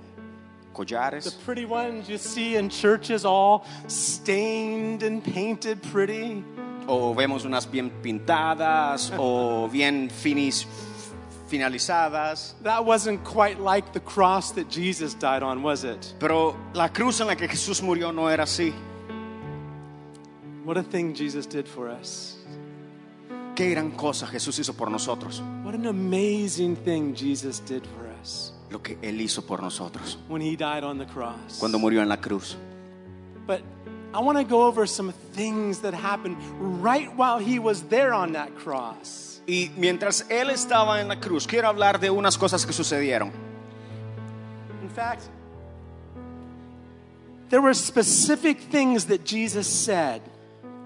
[0.76, 1.34] the collares.
[1.46, 6.44] pretty ones you see in churches all stained and painted pretty.
[6.88, 10.66] O vemos unas bien pintadas o bien finis,
[11.48, 12.54] finalizadas.
[12.64, 16.14] That wasn't quite like the cross that Jesus died on, was it?
[16.20, 18.74] Pero la cruz en la que Jesús murió no era así.
[20.64, 22.38] What a thing Jesus did for us.
[23.56, 25.42] Qué gran cosa Jesús hizo por nosotros.
[25.64, 30.42] What an amazing thing Jesus did for us Lo que Él hizo por nosotros when
[30.42, 31.60] he died on the cross.
[31.60, 32.56] cuando murió en la cruz.
[33.46, 33.62] But
[34.14, 36.38] I want to go over some things that happened
[36.82, 39.42] right while he was there on that cross.
[39.48, 43.32] Y mientras Él estaba en la cruz, quiero hablar de unas cosas que sucedieron.
[44.82, 45.30] In fact,
[47.50, 50.22] there were specific things that Jesus said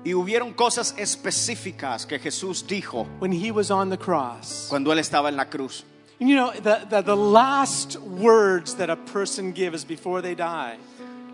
[0.04, 4.68] Y hubieron cosas específicas que Jesús dijo when he was on the cross.
[4.70, 5.84] cuando Él estaba en la cruz.
[6.20, 10.78] And you know, the, the, the last words that a person gives before they die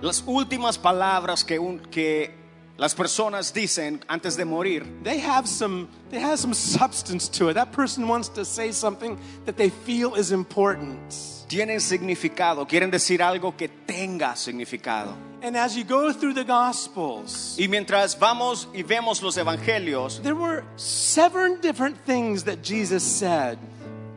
[0.02, 2.30] Las últimas palabras que, un- que
[2.78, 7.54] Las personas dicen antes de morir, they have some they have some substance to it.
[7.54, 11.00] That person wants to say something that they feel is important.
[11.48, 15.16] tienen significado, quieren decir algo que tenga significado.
[15.42, 20.36] And as you go through the gospels, Y mientras vamos y vemos los evangelios, there
[20.36, 23.58] were seven different things that Jesus said.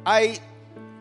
[0.04, 0.38] hay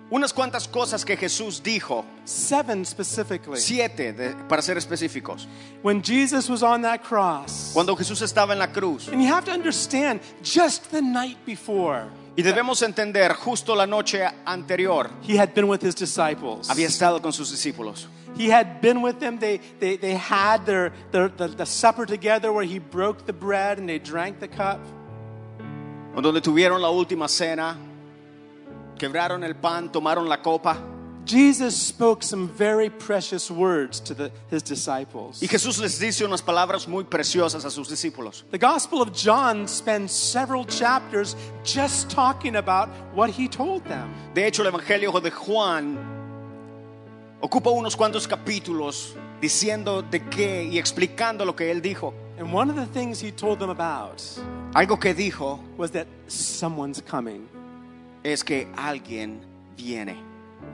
[0.10, 3.60] unas cuantas cosas que Jesús dijo, Seven specifically.
[3.60, 5.48] siete de- para ser específicos.
[5.84, 7.72] When Jesus was on that cross.
[7.74, 12.06] Cuando Jesús estaba en la cruz, And you have to understand, just the night before,
[12.38, 16.70] y debemos entender, justo la noche anterior, he had been with his disciples.
[16.70, 18.08] había estado con sus discípulos.
[18.38, 19.40] He had been with them.
[19.40, 23.80] They, they, they had their, their, the, the supper together where he broke the bread
[23.80, 24.80] and they drank the cup.
[26.22, 27.76] donde tuvieron la última cena,
[28.98, 30.78] quebraron el pan, tomaron la copa.
[31.28, 35.42] Jesus spoke some very precious words to the, his disciples.
[35.42, 38.46] Y Jesús les dice unas palabras muy preciosas a sus discípulos.
[38.50, 44.10] The Gospel of John spends several chapters just talking about what he told them.
[44.34, 45.98] De hecho, el Evangelio de Juan
[47.42, 52.14] ocupa unos cuantos capítulos diciendo de qué y explicando lo que él dijo.
[52.40, 54.22] And one of the things he told them about
[54.74, 57.50] Algo que dijo was that someone's coming.
[58.34, 59.40] Es que alguien
[59.76, 60.18] viene.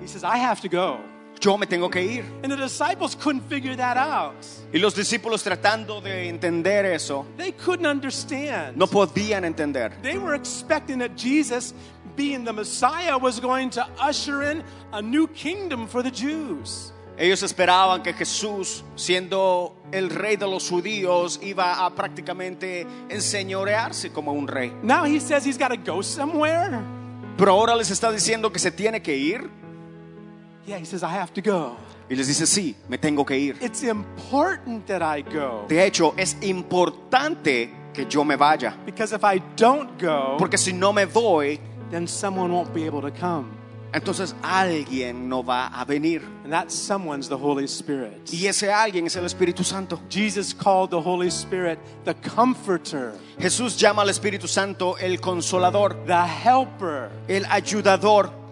[0.01, 0.99] He says, I have to go.
[1.39, 2.23] Yo me tengo que ir.
[2.41, 4.35] And the disciples couldn't figure that out.
[4.73, 8.77] Y los discípulos tratando de entender eso, They couldn't understand.
[8.77, 9.91] no podían entender.
[10.01, 11.73] They were expecting that Jesus,
[12.15, 14.63] being the Messiah, was going to usher in
[14.93, 16.91] a new kingdom for the Jews.
[17.17, 24.31] Ellos esperaban que Jesús, siendo el rey de los judíos, iba a prácticamente enseñorearse como
[24.31, 24.71] un rey.
[24.81, 26.81] Now he says he's got to go somewhere.
[27.37, 29.49] Pero ahora les está diciendo que se tiene que ir.
[30.65, 31.75] Yeah, he says, I have to go.
[32.09, 33.57] Y les dice, sí, me tengo que ir.
[33.61, 35.65] It's important that I go.
[35.67, 38.75] De hecho, es importante que yo me vaya.
[38.85, 41.59] Because if I don't go, Porque si no me voy,
[41.91, 43.51] then someone won't be able to come.
[43.93, 46.21] Entonces alguien no va a venir.
[46.43, 48.29] And that someone's the Holy Spirit.
[48.31, 49.99] Y ese alguien es el Espíritu Santo.
[50.09, 56.13] Jesus called the Holy Spirit the comforter, Jesús llama al Espíritu Santo el consolador, the
[56.13, 57.09] helper.
[57.27, 58.42] el ayudador.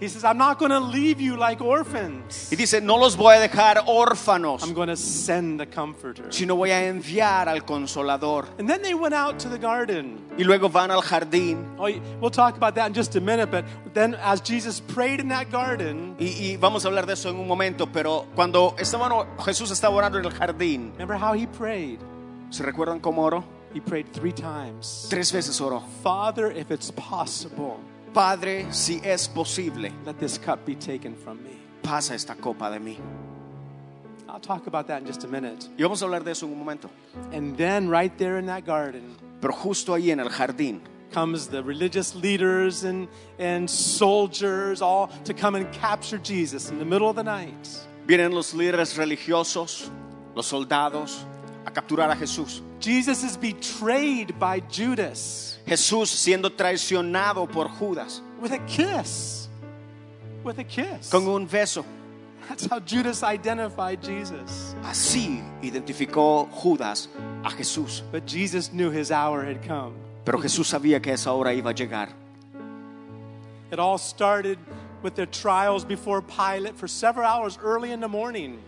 [0.00, 2.48] He says, I'm not going to leave you like orphans.
[2.50, 6.30] Y dice, no los voy a dejar órfanos, I'm going to send the comforter.
[6.30, 8.48] sino voy a enviar al consolador.
[8.58, 10.18] And then they went out to the garden.
[10.36, 11.76] Y luego van al jardín.
[11.78, 11.88] Oh,
[12.20, 15.50] we'll talk about that in just a minute, but then as Jesus prayed in that
[15.50, 19.12] garden, Y, y vamos a hablar de eso en un momento, pero cuando estaban,
[19.44, 22.00] Jesús estaba orando en el jardín, remember how he prayed?
[22.50, 23.44] ¿se recuerdan cómo oró?
[23.74, 25.06] He prayed three times.
[25.08, 25.82] Tres veces oró.
[26.02, 27.80] Father, if it's possible,
[28.14, 31.58] Padre, si es posible, let this cup be taken from me.
[31.82, 32.98] pasa esta copa de mí.
[34.28, 35.68] I'll talk about that in just a minute.
[35.76, 36.88] Y vamos a hablar de eso en un momento.
[37.32, 40.80] And then, right there in that garden, Pero justo ahí en el jardín
[41.12, 46.84] comes the religious leaders and, and soldiers all to come and capture Jesus in the
[46.84, 47.68] middle of the night.
[48.06, 49.90] vienen los líderes religiosos,
[50.34, 51.24] los soldados,
[51.66, 52.62] a capturar a Jesús.
[52.84, 59.48] Jesus is betrayed by Judas Jesús siendo traicionado por Judas with a kiss.
[60.42, 61.08] With a kiss.
[61.10, 61.84] con un beso.
[62.46, 64.74] That's how Judas identified Jesus.
[64.82, 67.08] Así identificó Judas
[67.42, 68.02] a Jesús.
[68.12, 69.94] But Jesus knew his hour had come.
[70.26, 72.10] Pero Jesús sabía que esa hora iba a llegar.
[73.70, 74.58] It all started
[75.02, 78.58] with their trials before Pilate for several hours early in the morning.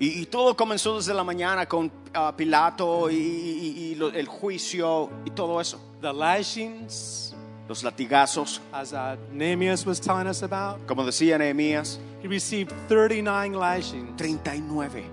[0.00, 4.26] Y, y todo comenzó desde la mañana con ah, Pilato y, y- y lo- el
[4.26, 5.78] juicio y todo eso.
[6.00, 7.34] The lashings,
[7.68, 13.52] Los latigazos, as uh, Nehemiah was telling us about, como decía Nehemías, he received 39
[13.54, 14.10] lashings.
[14.18, 15.04] 39.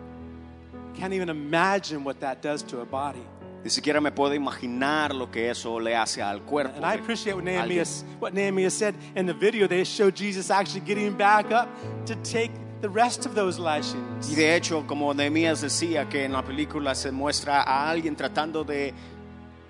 [0.95, 3.21] Can't even imagine what that does to a body.
[3.63, 6.75] Ni siquiera me puedo imaginar lo que eso le hace al cuerpo.
[6.77, 7.43] And I appreciate what.
[7.43, 7.85] Nehemiah,
[8.19, 9.67] what Nehemiah said in the video.
[9.67, 11.67] They showed Jesus actually getting back up
[12.05, 14.29] to take the rest of those lashings.
[14.31, 18.63] Y de hecho, como Nehemías decía, que en la película se muestra a alguien tratando
[18.63, 18.93] de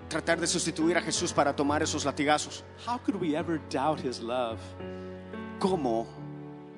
[0.08, 2.64] tratar de sustituir a Jesús para tomar esos latigazos.
[2.86, 4.58] How could we ever doubt his love?
[5.58, 6.06] ¿Cómo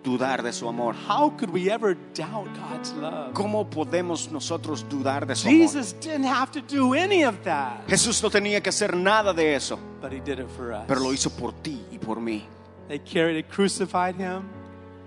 [0.03, 0.95] dudar de su amor?
[1.09, 3.33] How could we ever doubt God's love?
[3.35, 5.61] ¿Cómo podemos nosotros dudar de su amor?
[5.61, 9.55] Jesus didn't have to do any of that, Jesús no tenía que hacer nada de
[9.55, 10.85] eso, but he did it for us.
[10.89, 12.45] pero lo hizo por ti y por mí.
[12.89, 14.49] They carried, they crucified him,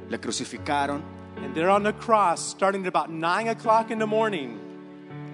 [0.10, 1.02] Le crucificaron.
[1.44, 4.60] and there on the cross, starting at about nine o'clock in the morning,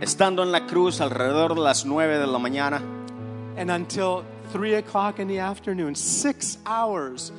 [0.02, 2.82] Estando en la cruz alrededor de las 9 de la mañana
[3.58, 7.34] and until three o'clock in the afternoon, six hours,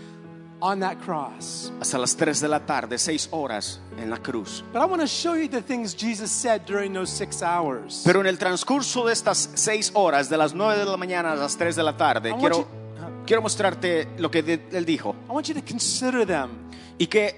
[0.61, 1.73] on that cross.
[1.81, 4.63] hasta las 3 de la tarde, 6 horas en la cruz.
[4.75, 8.03] But I want to show you the things Jesus said during those six hours.
[8.05, 11.37] Pero en el transcurso de estas 6 horas, de las 9 de la mañana a
[11.37, 12.67] las 3 de la tarde, I quiero, you-
[13.25, 14.41] quiero mostrarte lo que
[14.71, 16.51] él dijo I want you to consider them.
[17.01, 17.35] Y que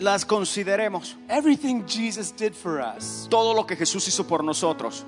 [0.00, 1.16] las consideremos.
[1.28, 3.28] Everything Jesus did for us.
[3.30, 5.04] Todo lo que Jesús hizo por nosotros.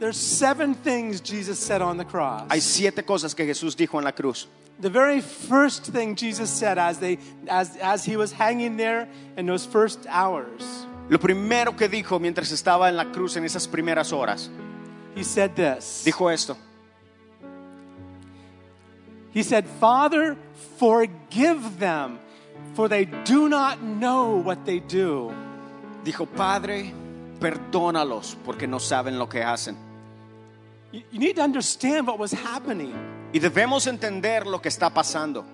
[0.00, 2.46] There's seven things Jesus said on the cross.
[2.50, 4.46] Hay siete cosas que Jesús dijo en la cruz.
[4.80, 9.44] The very first thing Jesus said as they as as he was hanging there in
[9.44, 14.12] those first hours, Lo primero que dijo mientras estaba en la cruz en esas primeras
[14.12, 14.48] horas,
[15.16, 16.04] he said this.
[16.06, 16.56] dijo esto.
[19.34, 20.36] He said, "Father,
[20.78, 22.20] forgive them,
[22.74, 25.32] for they do not know what they do."
[26.04, 26.92] Dijo, Padre,
[27.40, 29.76] perdónalos porque no saben lo que hacen.
[30.92, 32.94] You, you need to understand what was happening.
[33.32, 35.44] Y debemos entender lo que está pasando.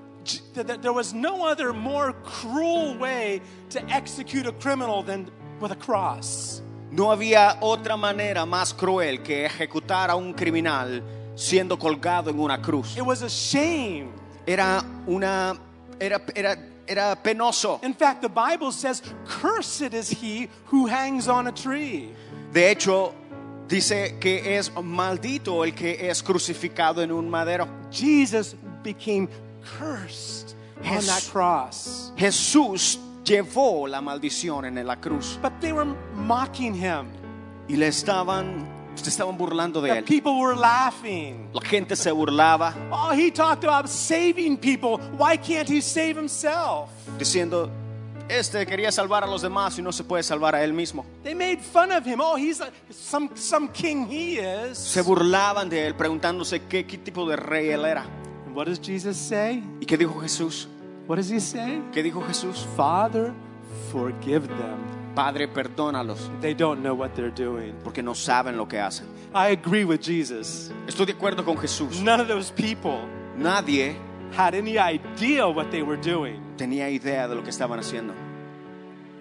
[0.54, 6.62] There was no other more cruel way to execute a criminal than with a cross.
[6.90, 11.02] No había otra manera más cruel que ejecutar a un criminal
[11.34, 12.96] siendo colgado en una cruz.
[12.96, 14.12] It was a shame.
[14.46, 15.58] Era una
[15.98, 17.82] era era era penoso.
[17.82, 22.10] In fact, the Bible says, Cursed is he who hangs on a tree.
[22.52, 23.12] De hecho,
[23.66, 27.68] dice que es maldito el que es crucificado en un madero.
[27.90, 29.28] Jesus became
[29.78, 32.12] cursed on that cross.
[32.16, 37.08] Jesús llevó la maldición en la cruz But they were mocking him.
[37.68, 40.04] y le estaban se estaban burlando de The él.
[40.04, 41.48] people were laughing.
[41.52, 44.98] La gente se burlaba Oh, he talked about saving people.
[45.18, 46.88] Why can't he save himself?
[47.18, 47.70] diciendo,
[48.28, 51.04] este quería salvar a los demás y no se puede salvar a él mismo.
[51.22, 52.20] They made fun of him.
[52.20, 54.78] Oh, he's a, some, some king he is.
[54.78, 58.04] Se burlaban de él preguntándose qué, qué tipo de rey él era.
[58.46, 59.62] And what does Jesus say?
[59.80, 60.68] ¿Y qué dijo Jesús?
[61.06, 61.82] What does he say?
[61.92, 62.66] ¿Qué dijo Jesús?
[62.76, 63.32] Father,
[63.92, 64.78] forgive them.
[65.14, 67.74] Padre, perdónalos They don't know what they're doing.
[67.84, 69.06] porque no saben lo que hacen.
[69.34, 70.70] I agree with Jesus.
[70.86, 72.00] Estoy de acuerdo con Jesús.
[72.02, 73.00] None of those people
[73.36, 73.96] Nadie
[74.36, 76.40] had any idea what they were doing.
[76.56, 78.12] tenía idea de lo que estaban haciendo.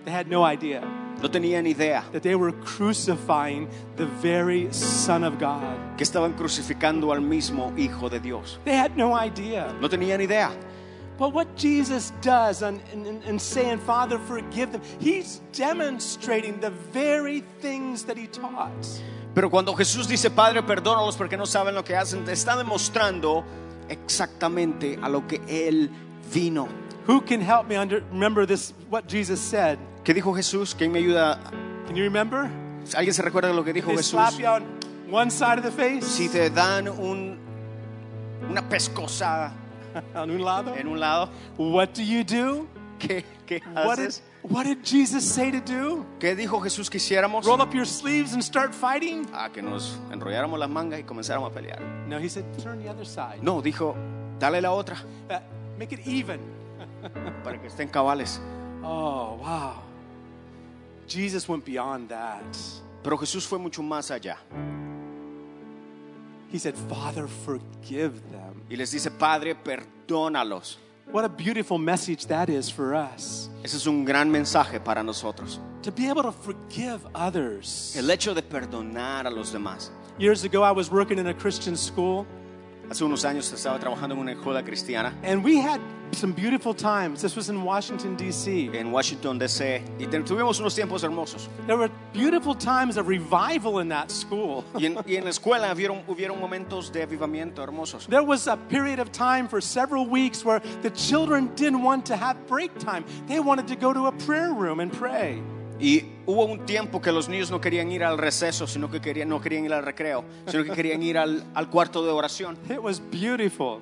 [0.06, 0.82] They had no idea
[1.22, 5.78] No tenían idea that they were crucifying the very Son of God.
[5.96, 8.60] que estaban crucificando al mismo Hijo de Dios.
[8.66, 9.74] They had no idea.
[9.80, 10.52] No tenían idea.
[11.18, 17.44] But what Jesus does in, in, in saying, Father, forgive them, he's demonstrating the very
[17.62, 18.72] things that he taught.
[19.36, 23.44] Pero cuando Jesús dice, Padre, perdónalos porque no saben lo que hacen, está demostrando
[23.90, 25.90] exactamente a lo que Él
[26.32, 26.68] vino.
[27.08, 29.78] Who can help me under, remember this, what Jesus said?
[30.04, 30.76] ¿Qué dijo Jesús?
[30.76, 31.40] ¿Quién me ayuda?
[31.88, 32.50] Can you remember?
[32.96, 34.12] ¿Alguien se recuerda de lo que dijo They Jesús?
[34.12, 34.64] slap you on
[35.10, 37.38] one side of the face, Si te dan un,
[38.50, 39.52] una pescosada
[40.16, 40.76] on un lado.
[40.76, 42.68] en un lado, What do you do?
[43.00, 44.24] ¿qué, qué What did, haces?
[44.44, 46.06] what did Jesus say to do?
[46.20, 47.46] ¿Qué dijo Jesús que hiciéramos?
[47.46, 49.26] Roll up your sleeves and start fighting?
[49.34, 51.82] A que nos enrolláramos las mangas y comenzáramos a pelear.
[52.08, 53.42] No, he said, turn the other side.
[53.42, 53.96] No, dijo,
[54.40, 54.98] dale la otra
[55.30, 55.40] Uh,
[55.78, 56.40] make it even.
[57.44, 58.40] para que estén cabales.
[58.84, 59.82] Oh, wow.
[61.08, 62.44] Jesus went beyond that.
[63.04, 64.38] Pero Jesús fue mucho más allá.
[66.54, 68.62] He said, Father, forgive them.
[68.70, 70.78] Y les dice, Padre, perdónalos.
[71.12, 73.50] What a beautiful message that is for us.
[73.64, 75.60] Ese es un gran mensaje para nosotros.
[75.82, 77.96] To be able to forgive others.
[77.98, 79.90] El hecho de perdonar a los demás.
[80.20, 82.28] Years ago, I was working in a Christian school,
[82.94, 87.24] Hace unos años estaba trabajando en una escuela cristiana and we had some beautiful times.
[87.24, 88.70] This was in Washington, D.C.
[88.72, 89.82] en Washington, D.C.
[89.98, 91.50] Y te- tuvimos unos tiempos hermosos.
[91.66, 94.64] There were beautiful times of revival in that school.
[94.78, 98.06] Y en, y en la escuela hubieron, hubieron momentos de avivamiento hermosos.
[98.08, 102.16] There was a period of time for several weeks where the children didn't want to
[102.16, 103.06] have break time.
[103.28, 105.42] They wanted to go to a prayer room and pray.
[105.84, 109.28] Y hubo un tiempo que los niños no querían ir al receso, sino que querían,
[109.28, 112.80] no querían ir al recreo, sino que querían ir al, al cuarto de oración, It
[112.82, 113.80] was beautiful.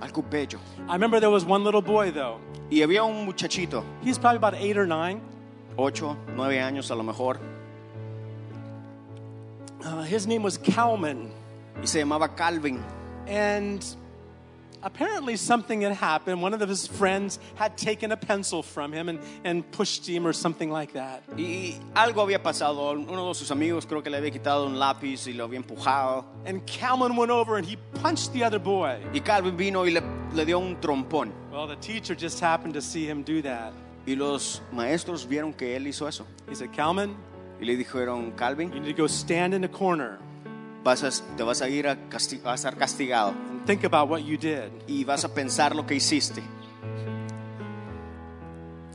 [0.00, 0.58] algo bello.
[0.88, 2.38] I remember there was one little boy, though.
[2.68, 5.20] Y había un muchachito, He's probably about eight or nine.
[5.76, 7.38] ocho, nueve años a lo mejor,
[9.84, 11.30] Uh, his name was Calman.
[11.80, 12.80] y se llamaba Calvin.
[13.28, 13.84] And
[14.86, 16.40] apparently, something had happened.
[16.40, 20.32] One of his friends had taken a pencil from him and, and pushed him or
[20.32, 21.22] something like that.
[21.36, 25.26] Y algo había pasado, uno de sus amigos creo que le había quitado un lápiz
[25.26, 26.24] y lo había empujado.
[26.46, 28.98] And Calman went over and he punched the other boy.
[29.12, 31.32] Y Calvin vino y le, le dio un trompón.
[31.50, 33.72] Well, the teacher just happened to see him do that.
[34.06, 36.24] Y los maestros vieron que él hizo eso.
[36.48, 37.16] He said, Calman,
[37.58, 40.18] Y le dijeron, Calvin, you need to go stand in a corner
[40.84, 43.34] vas a- te vas a ir a, casti- a ser castigado
[43.66, 44.70] think about what you did.
[44.88, 46.42] y vas a pensar lo que hiciste.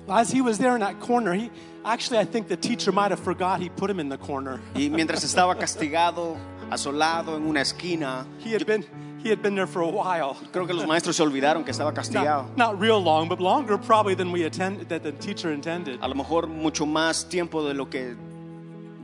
[0.07, 1.49] as he was there in that corner, he
[1.85, 4.59] actually I think the teacher might have forgot he put him in the corner.
[4.75, 6.37] Y mientras estaba castigado,
[6.69, 8.83] asolado en una esquina, He had been
[9.23, 10.35] he had been there for a while.
[10.51, 12.47] creo que los maestros se olvidaron que estaba castigado.
[12.55, 15.99] Not, not real long, but longer probably than we attend that the teacher intended.
[16.01, 18.15] A lo mejor mucho más tiempo de lo que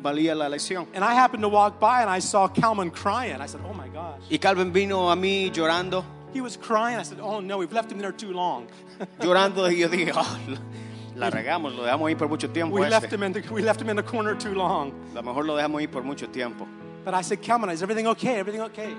[0.02, 0.88] valía la lección.
[0.94, 3.42] And I happened to walk by and I saw Calvin crying.
[3.42, 6.98] I said, "Oh my gosh." Y Calvin vino a mí llorando, He was crying.
[7.00, 8.68] I said, "Oh no, we've left him there too long.
[9.20, 10.38] llorando, y yo dije, "Ah,
[11.16, 12.76] la regamos, lo dejamos ahí por mucho tiempo.
[12.76, 15.24] we left him in the, we left him in the corner too long." A lo
[15.24, 16.68] mejor lo dejamos ahí por mucho tiempo.
[17.04, 18.36] But I said, "Calvin, is everything okay?
[18.40, 18.94] Everything okay?"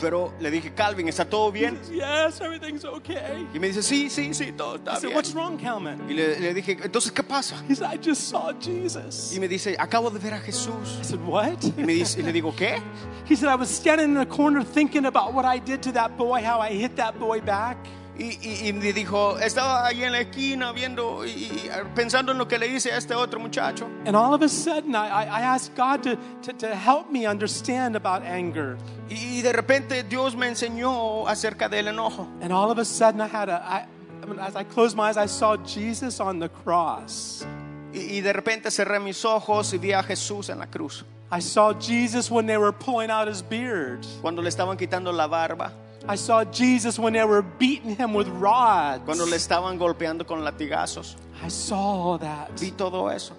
[0.00, 1.78] Pero le dije, Calvin, ¿está todo He bien?
[1.84, 5.16] says, "Yes, everything's okay." Y me dice, sí, sí, sí, todo I está said, bien.
[5.16, 7.62] "What's wrong, Calvin?" Y le, le dije, entonces, ¿qué pasa?
[7.68, 10.98] He said, "I just saw Jesus." Y me dice, acabo de ver a Jesús.
[11.00, 12.82] I said, "What?" Y, me dice, y le digo, ¿qué?
[13.28, 16.16] He said, I was standing in the corner thinking about what I did to that
[16.16, 17.76] boy, how I hit that boy back.
[18.18, 22.66] Y, y- dijo, estaba ahí en la esquina viendo y, pensando en lo que le
[22.66, 23.86] hice a este otro muchacho.
[24.04, 28.22] And all of a sudden, I, asked God to, to, to help me understand about
[28.22, 28.76] anger.
[29.08, 32.28] Y, y de repente Dios me enseñó acerca del enojo.
[32.42, 33.86] And all of a sudden, I had a, I,
[34.22, 37.46] I mean, as I closed my eyes, I saw Jesus on the cross.
[37.94, 41.02] Y, y de repente cerré mis ojos y vi a Jesús en la cruz.
[41.30, 44.04] I saw Jesus when they were pulling out his beard.
[44.20, 45.72] Cuando le estaban quitando la barba,
[46.08, 49.04] I saw Jesus when they were beating him with rods.
[49.04, 51.16] cuando le estaban golpeando con latigazos.
[51.42, 52.58] I saw that.
[52.58, 53.34] Vi todo eso.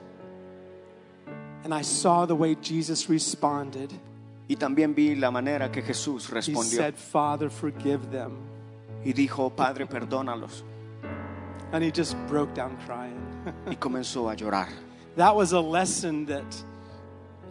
[1.64, 3.92] And I saw the way Jesus responded.
[4.50, 6.72] Y también vi la manera que Jesús respondió.
[6.72, 8.38] He said, Father, forgive them.
[9.06, 10.64] Y dijo, Padre, perdónalos.
[11.72, 13.20] And he just broke down crying.
[13.68, 14.70] Y comenzó a llorar.
[15.16, 16.64] that was a lesson that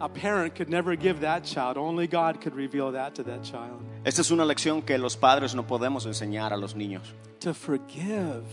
[0.01, 1.77] a parent could never give that child.
[1.77, 3.83] Only God could reveal that to that child.
[4.05, 7.13] Esta es una lección que los padres no podemos enseñar a los niños.
[7.39, 8.43] To forgive,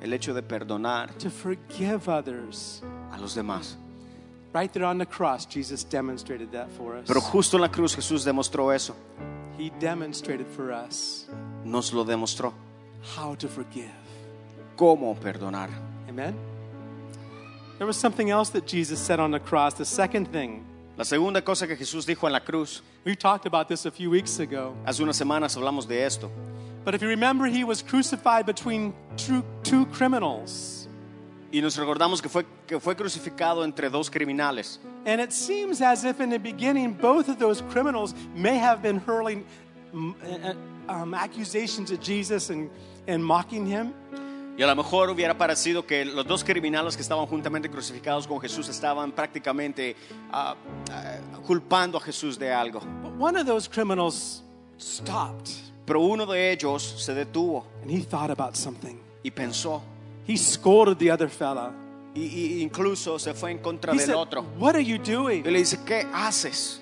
[0.00, 2.82] El hecho de perdonar to forgive others.
[3.12, 3.76] a los demás.
[4.54, 7.06] Right there on the cross, Jesus demonstrated that for us.
[7.06, 8.94] Pero justo en la cruz Jesús demostró eso.
[9.58, 11.26] He demonstrated for us
[11.64, 12.52] Nos lo demostró.
[13.16, 13.90] how to forgive.
[14.76, 15.68] Cómo perdonar.
[16.08, 16.34] Amen?
[17.78, 19.74] There was something else that Jesus said on the cross.
[19.74, 20.64] The second thing,
[20.98, 24.10] La segunda cosa que Jesús dijo en la cruz, we talked about this a few
[24.10, 24.74] weeks ago.
[24.84, 26.28] hace unas semanas hablamos de esto.
[26.84, 30.88] But if you remember, he was crucified between two, two criminals.
[31.52, 34.80] Y nos recordamos que fue, que fue crucificado entre dos criminales.
[35.06, 38.98] And it seems as if in the beginning, both of those criminals may have been
[38.98, 39.46] hurling
[39.94, 42.70] mm, uh, um, accusations at Jesus and,
[43.06, 43.94] and mocking him.
[44.58, 48.40] Y a lo mejor hubiera parecido que los dos criminales que estaban juntamente crucificados con
[48.40, 49.94] Jesús estaban prácticamente
[50.32, 50.56] ah,
[50.90, 52.80] ah, culpando a Jesús de algo.
[52.80, 54.42] But one of those criminals
[54.76, 55.48] stopped
[55.86, 58.98] Pero uno de ellos se detuvo and he thought about something.
[59.22, 59.80] y pensó.
[60.26, 61.72] He scolded the other fella.
[62.14, 62.22] Y,
[62.58, 64.44] y incluso se fue en contra He del said, otro.
[64.58, 65.42] What are you Y doing?
[65.44, 66.80] le dice, ¿qué haces?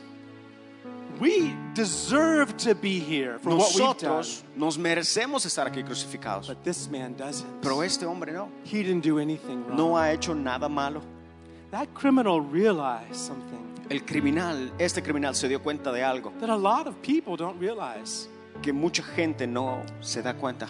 [1.20, 3.72] We deserve to be here for what.
[3.72, 6.48] Nosotros nos merecemos estar aquí crucificados.
[6.48, 7.62] But this man doesn't.
[7.62, 8.50] Pero este hombre no.
[8.64, 9.76] He didn't do anything wrong.
[9.76, 11.02] No ha hecho nada malo.
[11.70, 16.56] That criminal realized something El criminal, este criminal se dio cuenta de algo that a
[16.56, 18.28] lot of people don't realize
[18.60, 20.68] que mucha gente no se da cuenta.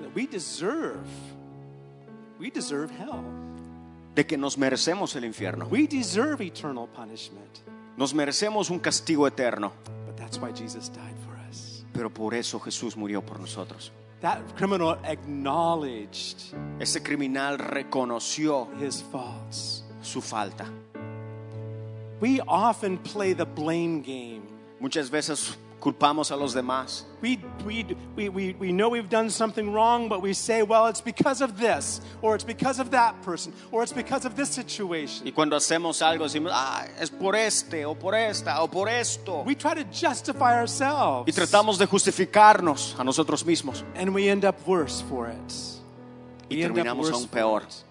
[0.00, 1.06] that we deserve.
[2.38, 3.24] We deserve hell.
[4.14, 5.68] De que nos merecemos el infierno.
[5.70, 7.62] We deserve eternal punishment.
[7.96, 9.72] Nos merecemos un castigo eterno.
[10.06, 11.84] But that's why Jesus died for us.
[11.92, 13.92] Pero por eso Jesús murió por nosotros.
[14.20, 19.84] That criminal acknowledged Ese criminal reconoció his faults.
[20.02, 20.66] su falta.
[22.20, 24.42] We often play the blame game.
[24.80, 27.04] Muchas veces culpamos a los demás.
[27.20, 27.84] We, we,
[28.16, 31.58] we, we, we know we've done something wrong, but we say, well, it's because of
[31.58, 35.26] this, or it's because of that person, or it's because of this situation.
[35.26, 39.42] Y cuando hacemos algo decimos, ah, es por este, o por esta, o por esto.
[39.44, 41.28] We try to justify ourselves.
[41.28, 43.84] Y tratamos de justificarnos a nosotros mismos.
[43.94, 45.52] And we end up worse for it.
[46.50, 47.62] Y We end up terminamos aún for peor.
[47.62, 47.84] it.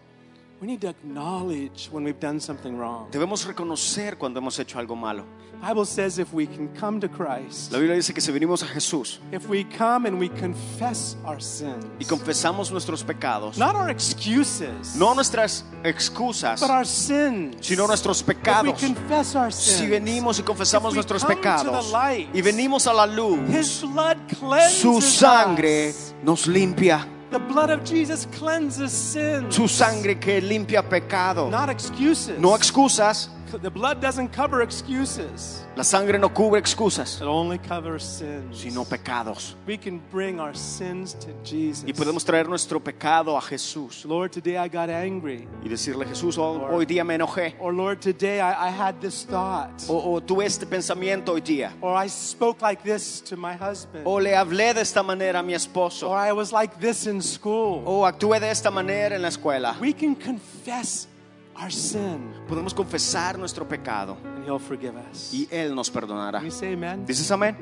[0.64, 3.11] We need to acknowledge when we've done something wrong.
[3.11, 5.26] Debemos reconocer cuando hemos hecho algo malo.
[5.61, 8.68] Bible says if we can come to Christ, La Biblia dice que si venimos a
[8.68, 13.89] Jesús if we come and we confess our sins, y confesamos nuestros pecados, not our
[13.89, 18.80] excuses, no nuestras excusas, but our sins, sino nuestros if we pecados.
[18.80, 22.30] confess our sins, Si venimos y confesamos if we nuestros come to the pecados light,
[22.34, 26.14] y venimos a la luz, His blood cleanses su sangre us.
[26.24, 27.05] nos limpia.
[27.34, 29.55] The blood of Jesus cleanses sins.
[29.55, 31.49] Su sangre que limpia pecado.
[31.49, 32.38] Not excuses.
[32.38, 33.27] No excusas,
[33.61, 35.65] the blood doesn't cover excuses.
[35.75, 38.59] La sangre no cubre excusas, It only covers sins.
[38.59, 39.55] sino pecados.
[39.65, 41.83] we can bring our sins to Jesus.
[41.87, 45.47] Y podemos traer nuestro pecado a Jesús Lord, today I got angry.
[45.63, 47.55] y decirle, Jesús, hoy, hoy día me enojé.
[47.59, 49.71] Or Lord, today I, I had this thought.
[49.87, 51.71] O, o tuve este pensamiento hoy día.
[51.81, 54.03] Or I spoke like this to my husband.
[54.05, 56.09] O le hablé de esta manera a mi esposo.
[56.09, 57.83] Or I was like this in school.
[57.85, 59.75] O actué de esta manera en la escuela.
[59.79, 61.07] We can confess
[61.55, 65.33] our sin Podemos confesar nuestro pecado and He'll forgive us.
[65.33, 66.39] y Él nos perdonará.
[66.39, 67.05] Can we say amen?
[67.05, 67.55] ¿Dices amén?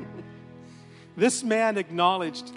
[1.16, 2.52] This man acknowledged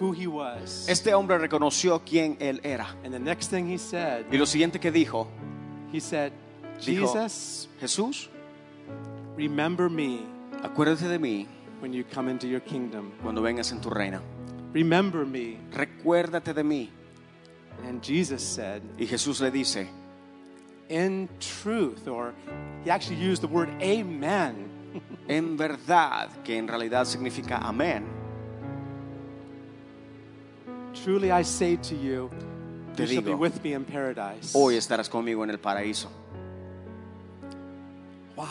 [0.00, 0.88] who he was.
[0.88, 2.86] Este hombre reconoció quién Él era.
[3.04, 5.26] And the next thing he said, Y lo siguiente que dijo,
[5.92, 6.32] he said,
[6.84, 8.28] Dijo- Jesus, Jesús,
[9.36, 10.20] remember me
[10.62, 11.46] acuérdate de mí
[11.80, 13.12] when you come into your kingdom.
[13.22, 14.20] cuando vengas en tu reino.
[14.72, 15.58] Remember me.
[15.72, 16.90] Recuérdate de mí.
[17.86, 19.88] And Jesus said, Y Jesús le dice,
[20.88, 22.34] in truth, or
[22.84, 24.70] he actually used the word amen.
[25.28, 28.04] en verdad, que en realidad significa amén,
[31.04, 32.30] Truly I say to you,
[32.96, 34.52] Te you shall be digo, with me in paradise.
[34.54, 36.08] hoy estarás conmigo en el paraíso.
[38.34, 38.46] Wow.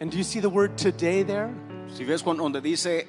[0.00, 1.50] And do you see the word today there?
[1.94, 3.06] Si ves cuando donde dice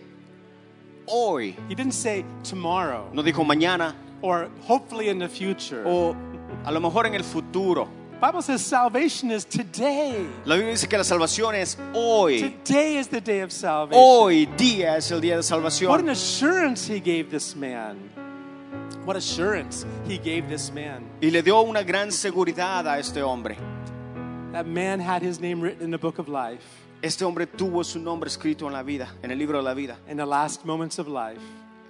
[1.07, 5.83] hoy, He didn't say tomorrow no dijo mañana or hopefully in the future.
[5.85, 6.15] o
[6.63, 7.87] a lo mejor en el futuro.
[8.21, 10.27] Bible says salvation is today.
[10.45, 12.53] La Biblia dice que la salvación es hoy.
[12.63, 14.03] Today is the day of salvation.
[14.03, 16.09] Hoy día es el día de What an salvación.
[16.09, 17.97] assurance he gave this man.
[19.05, 21.03] What assurance he gave this man.
[21.19, 23.57] Y le dio una gran seguridad a este hombre.
[24.51, 26.61] That man had his name written in the book of life.
[27.01, 29.97] Este hombre tuvo su nombre escrito en la vida, en el libro de la vida.
[30.07, 31.41] In the last moments of life,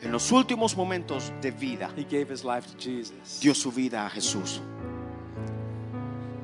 [0.02, 3.40] En los últimos momentos de vida, he gave his life to Jesus.
[3.40, 4.60] dio su vida a Jesús.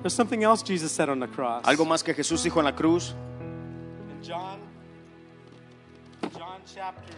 [0.03, 1.63] There's something else Jesus said on the cross.
[1.65, 3.15] Algo más que Jesús dijo en la cruz.
[4.09, 4.59] In John,
[6.33, 7.15] John chapter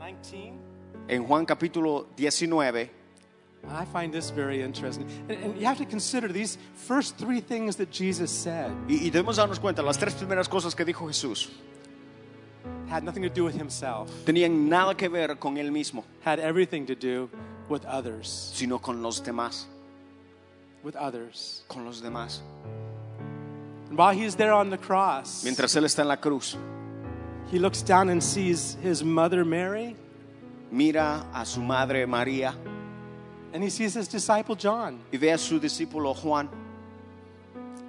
[0.00, 0.58] 19.
[1.08, 2.88] En Juan capítulo 19,
[3.68, 5.08] I find this very interesting.
[5.28, 9.10] And, and you have to consider these first three things that Jesus said y, y
[9.10, 11.50] debemos darnos cuenta, las tres primeras cosas que dijo Jesús
[12.94, 16.86] had nothing to do with himself, tenían nada que ver con él mismo, had everything
[16.86, 17.28] to do
[17.68, 18.52] with others.
[18.54, 19.66] sino con los demás,
[20.84, 21.62] With others.
[21.68, 22.40] con los demás.
[23.88, 26.56] And while he's there on the cross, Mientras él está en la cruz,
[27.50, 29.96] he looks down and sees his mother Mary,
[30.70, 32.54] mira a su madre María
[33.52, 35.00] and he sees his disciple John.
[35.12, 36.48] y ve a su discípulo Juan.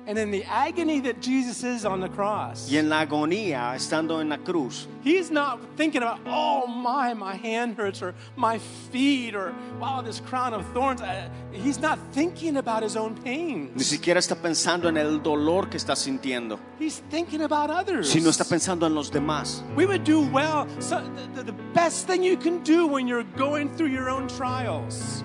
[0.07, 4.21] And in the agony that Jesus is on the cross, Y en la agonía, estando
[4.21, 8.59] en la cruz, he's not thinking about, oh my, my hand hurts, or my
[8.91, 11.01] feet, or wow, this crown of thorns.
[11.01, 13.71] Uh, He's not thinking about his own pain.
[13.75, 18.07] ni siquiera está pensando en el dolor que está sintiendo, He's thinking about others.
[18.09, 19.63] sino está pensando en los demás.
[19.75, 20.67] We would do well.
[20.79, 21.01] So
[21.33, 25.23] the, the best thing you can do when you're going through your own trials,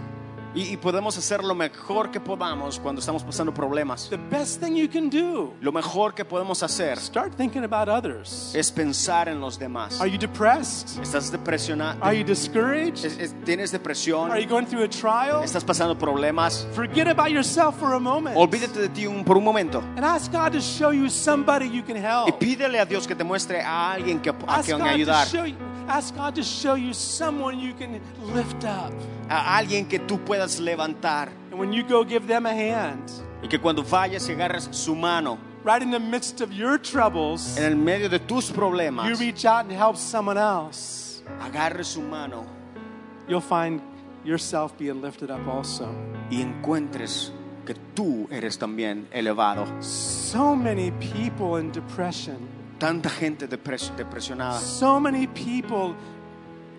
[0.54, 4.08] Y, y podemos hacer lo mejor que podamos cuando estamos pasando problemas.
[4.10, 8.52] the best thing you can do, Lo mejor que podemos hacer start thinking about others.
[8.54, 10.00] es pensar en los demás.
[10.00, 11.00] Are you depressed?
[11.00, 11.98] ¿Estás depresionado?
[12.02, 13.06] Are you discouraged?
[13.44, 14.30] ¿Tienes depresión?
[14.32, 15.44] Are you going through a trial?
[15.44, 16.66] ¿Estás pasando problemas?
[16.74, 20.32] Forget about yourself for a moment Olvídate de ti un- por un momento and ask
[20.32, 22.38] God to show you somebody you can y help.
[22.40, 25.26] pídele a Dios que te muestre a alguien que, a Ask quien God, to ayudar,
[25.28, 25.54] show you,
[25.88, 28.00] ask God to show you someone you can
[28.34, 28.92] lift up.
[29.28, 33.10] a alguien que tú puedas levantar And when you go give them a hand,
[33.42, 37.56] y que cuando vayas y agarres su mano right in the midst of your troubles,
[37.58, 39.08] en el medio de tus problemas.
[39.08, 41.22] you reach out and help someone else.
[41.40, 42.46] agarres su mano
[43.28, 43.80] You'll find
[44.24, 45.88] yourself being lifted up also.
[46.30, 47.30] y encuentres
[47.64, 49.66] que tú eres también elevado.
[49.80, 52.48] So many people in depression,
[52.80, 55.94] Tanta gente depres- depresionada, so many people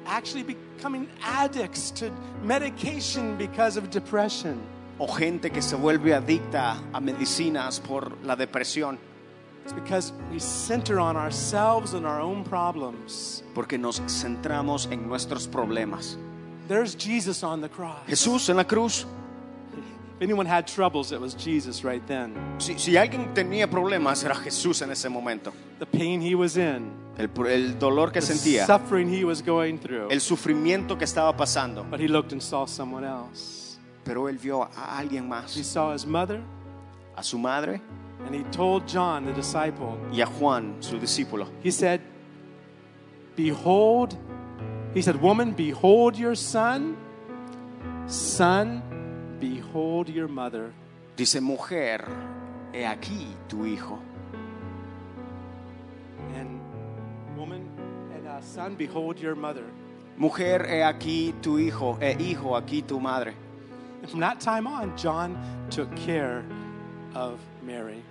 [0.05, 2.11] actually becoming addicts to
[2.43, 4.59] medication because of depression.
[4.99, 8.97] o gente que se vuelve adicta a medicinas por la depresión,
[9.63, 13.43] It's because we center on ourselves and our own problems.
[13.53, 16.17] porque nos centramos en nuestros problemas.
[16.67, 17.99] There's Jesus on the cross.
[18.07, 19.05] Jesús en la cruz,
[20.21, 22.33] anyone had troubles, it was Jesus right then.
[22.59, 25.51] si, si alguien tenía problemas, era Jesús en ese momento.
[25.79, 29.77] The pain he was in, El, el dolor que the sentía, suffering he was going
[29.79, 30.09] through.
[30.11, 31.83] el sufrimiento que estaba pasando.
[31.89, 33.77] But he looked and saw someone else.
[34.03, 35.55] Pero él vio a alguien más.
[35.55, 36.41] He saw his mother,
[37.15, 37.81] a su madre
[38.25, 41.47] and he told John, the disciple, y a Juan, su discípulo.
[41.63, 41.99] he said,
[43.35, 44.15] Behold,
[44.93, 46.97] he said, Woman, behold your son.
[48.07, 48.83] Son,
[49.41, 50.71] behold your mother.
[51.17, 52.07] Dice, mujer,
[52.71, 53.99] he aquí tu hijo.
[56.35, 56.61] And
[57.35, 57.67] woman
[58.15, 59.65] and uh, son, behold your mother.
[60.17, 63.33] Mujer, he aquí tu hijo, e hijo, aquí tu madre.
[64.01, 65.37] And from that time on, John
[65.69, 66.43] took care
[67.15, 68.03] of Mary.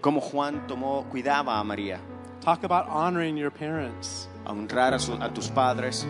[0.00, 1.98] Como Juan tomó, cuidaba a María,
[2.40, 4.28] Talk about honoring your parents.
[4.46, 6.06] a honrar a, su- a tus padres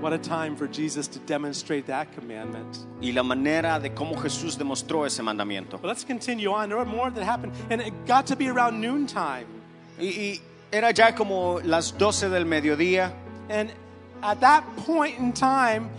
[0.00, 2.86] What a time for Jesus to demonstrate that commandment.
[3.02, 5.80] y la manera de cómo Jesús demostró ese mandamiento.
[5.80, 6.68] But let's continue on.
[6.68, 9.46] There were more that happened, and it got to be around noontime.
[9.98, 10.40] Y, y
[10.72, 13.12] era ya como las 12 del mediodía
[13.48, 13.72] And
[14.22, 15.90] at that point in time,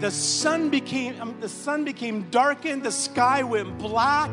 [0.00, 2.82] the sun became um, the sun became darkened.
[2.82, 4.30] The sky went black.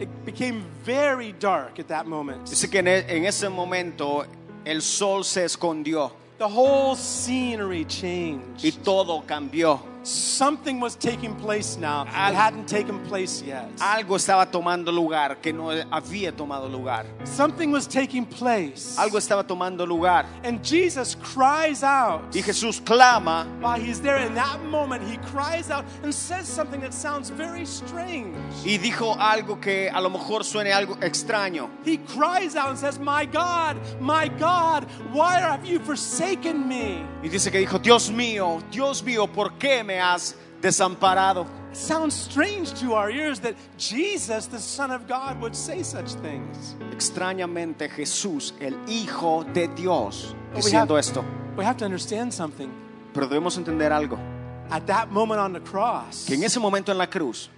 [0.00, 2.46] It became very dark at that moment.
[2.46, 4.24] Dice que en, en ese momento
[4.64, 8.82] el sol se escondió The whole scenery y changed.
[8.84, 9.80] todo cambió.
[10.06, 13.68] Something was taking place now that hadn't taken place yet.
[13.80, 17.06] Algo estaba tomando lugar que no había tomado lugar.
[17.24, 18.96] Something was taking place.
[18.98, 20.24] Algo estaba tomando lugar.
[20.44, 22.32] And Jesus cries out.
[22.32, 26.80] Y Jesús clama While he's there in that moment, he cries out and says something
[26.82, 28.36] that sounds very strange.
[28.64, 31.68] y dijo algo que a lo mejor suene algo extraño.
[31.84, 37.04] He cries out and says, My God, my God, why have you forsaken me?
[37.24, 41.46] Y dice que dijo, Dios mío, Dios mío, ¿por qué me has desamparado?
[41.70, 46.12] It sounds strange to our ears that Jesus, the Son of God, would say such
[46.22, 46.74] things.
[46.92, 51.24] Extrañamente Jesús, el Hijo de Dios, But we diciendo have- esto.
[51.56, 52.70] We have to understand something.
[53.12, 54.18] Pero debemos entender algo,
[54.70, 57.48] At that moment on the cross, que en ese momento en la cruz,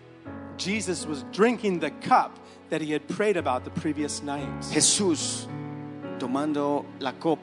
[0.58, 2.38] Jesus was drinking the cup
[2.70, 4.48] that he had prayed about the previous night.
[4.72, 5.46] Jesús
[6.18, 7.42] tomando la copa,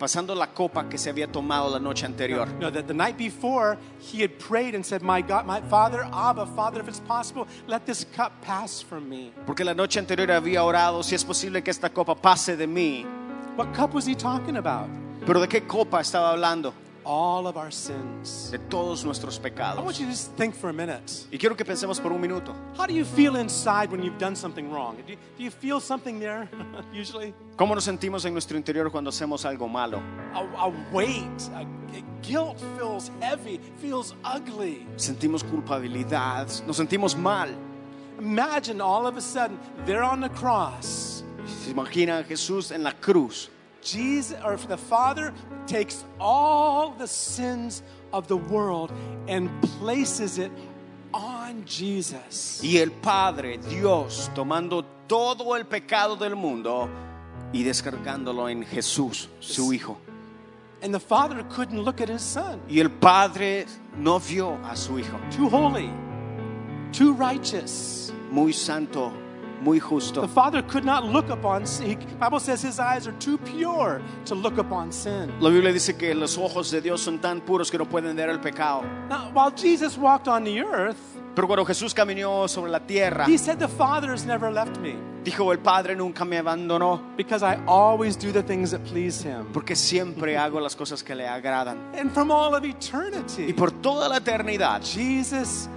[0.00, 2.48] pasando la copa que se había tomado la noche anterior.
[2.58, 6.46] No, that the night before he had prayed and said, My God, my Father, Abba,
[6.56, 9.30] Father, if it's possible, let this cup pass from me.
[9.46, 13.04] Porque la noche anterior había orado, si es posible que esta copa pase de mí.
[13.56, 14.88] What cup was he talking about?
[15.26, 16.72] Pero ¿de qué copa estaba hablando?
[17.04, 18.50] All of our sins.
[18.50, 19.84] De todos nuestros I pecados.
[19.84, 21.26] want you to just think for a minute.
[21.32, 22.54] Y quiero que pensemos por un minuto.
[22.76, 24.96] How do you feel inside when you've done something wrong?
[25.06, 26.48] Do you, do you feel something there,
[26.92, 27.32] usually?
[27.56, 30.02] ¿Cómo nos sentimos en nuestro interior cuando hacemos algo malo?
[30.34, 34.86] A, a weight, a, a guilt feels heavy, feels ugly.
[34.96, 37.48] Sentimos culpabilidad, nos sentimos mal.
[38.18, 41.24] Imagine all of a sudden, they're on the cross.
[41.64, 43.48] Se imagina a Jesús en la cruz.
[43.82, 45.32] Jesus, or the Father,
[45.66, 48.92] takes all the sins of the world
[49.28, 50.50] and places it
[51.12, 52.60] on Jesus.
[52.62, 56.88] Y el Padre, Dios, tomando todo el pecado del mundo
[57.52, 59.96] y descargándolo en Jesús, su Hijo.
[60.82, 62.60] And the Father couldn't look at his Son.
[62.68, 63.66] Y el Padre
[63.96, 65.90] no vio a su Hijo, Too holy,
[66.92, 68.12] too righteous.
[68.30, 69.12] muy santo,
[69.60, 70.28] muy The.
[70.28, 71.98] Father could not look upon sin.
[71.98, 75.32] The Bible says his eyes are too pure to look upon sin.
[75.40, 78.28] La Biblia dice que los ojos de Dios son tan puros que no pueden ver
[78.28, 78.82] el pecado.
[79.08, 80.98] Now, while Jesus walked on the earth,
[81.34, 84.96] Pero cuando Jesús caminó sobre la tierra, he said, The Father has never left me
[85.24, 89.46] dijo, el Padre nunca me abandonó, because I always do the things that please him.
[89.52, 91.78] porque siempre hago las cosas que le agradan.
[91.94, 93.46] And from all of eternity.
[93.48, 95.68] Y por toda la eternidad, Jesus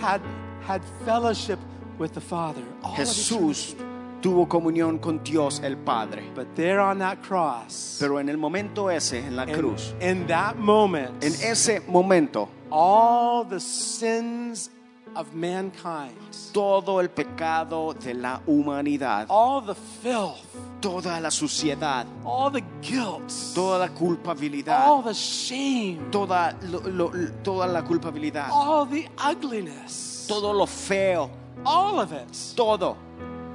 [0.00, 0.20] had,
[0.66, 1.58] had fellowship
[1.98, 2.62] with the Father.
[2.96, 3.74] Jesús
[4.20, 6.22] tuvo comunión con Dios el Padre.
[6.34, 10.26] But there on that cross, Pero en el momento ese, en la in, cruz, in
[10.26, 14.70] that moment, en ese momento, all the sins
[15.14, 16.12] of mankind,
[16.52, 20.44] todo el pecado de la humanidad, all the filth,
[20.80, 27.12] toda la suciedad, all the guilt, toda la culpabilidad, all the shame, toda, lo- lo-
[27.42, 31.30] toda la culpabilidad, all the ugliness, todo lo feo,
[31.64, 32.96] all of it, todo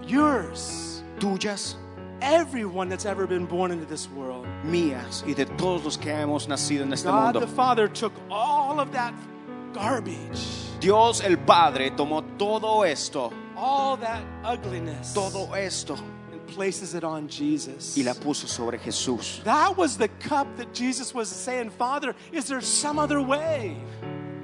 [0.08, 1.76] yours, tuyas,
[2.22, 4.45] everyone that's ever been born into this world.
[4.64, 7.47] mías y de todos los que hemos nacido en este God the.
[7.47, 9.14] Father took all of that
[9.74, 15.95] garbage, Dios el Padre tomó todo esto, all that ugliness, todo esto
[16.32, 17.95] and places it on Jesus.
[17.97, 19.43] y la puso sobre Jesús.
[19.43, 23.78] That was the cup that Jesus was saying, Father, is there some other way?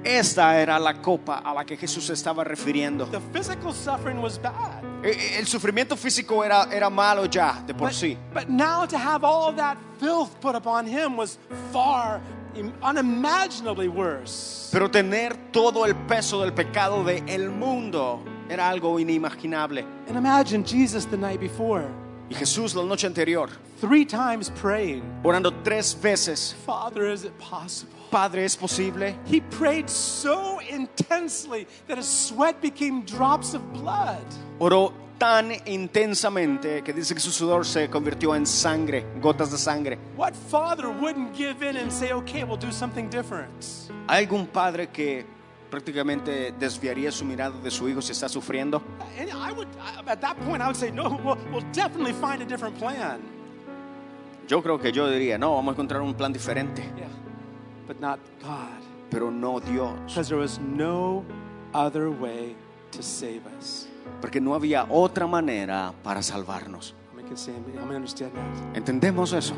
[0.08, 3.06] Esta era la copa a la que Jesús se estaba refiriendo.
[3.10, 4.82] The physical suffering was bad.
[5.04, 8.16] E- e- El sufrimiento físico era, era malo ya de por But, sí.
[8.32, 11.38] but now to have all that filth put upon him was
[11.72, 12.20] far
[12.56, 14.70] im- unimaginably worse.
[14.72, 19.84] Pero tener todo el peso del pecado del el mundo era algo inimaginable.
[20.08, 21.84] And imagine Jesus the night before,
[22.30, 23.48] Y Jesús la noche anterior,
[23.80, 27.94] three times praying, orando tres veces, Father, is it possible?
[28.10, 29.14] Padre, ¿es posible?
[29.26, 34.24] He prayed so intensely that his sweat became drops of blood.
[34.58, 39.98] Oró tan intensamente que dice que su sudor se convirtió en sangre, gotas de sangre.
[40.16, 43.50] What father wouldn't give in and say, okay, we'll do something different?
[44.06, 45.26] ¿Hay algún padre que
[45.70, 48.82] prácticamente desviaría su mirada de su hijo si está sufriendo?
[49.18, 52.42] And I would, I- at that point, I would say, no, we'll, we'll definitely find
[52.42, 53.20] a different plan.
[54.48, 57.08] Yo creo que yo diría, no, vamos a encontrar un plan diferente, Yeah.
[57.86, 58.82] But not God.
[59.10, 61.24] pero no Dios, Because there was no
[61.74, 62.56] other way
[62.92, 63.86] to save us.
[64.22, 66.94] porque no había otra manera para salvarnos.
[68.74, 69.54] ¿Entendemos eso?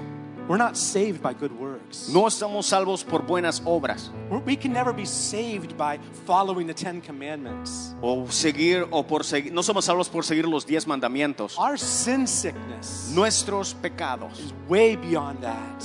[0.51, 2.09] We're not saved by good works.
[2.13, 4.11] No estamos salvos por buenas obras
[4.45, 7.95] We can never be saved by following the Ten Commandments.
[8.03, 11.57] o seguir o por seguir, no somos salvos por seguir los diez mandamientos.
[11.57, 15.85] Our sin sickness Nuestros pecados is way beyond that.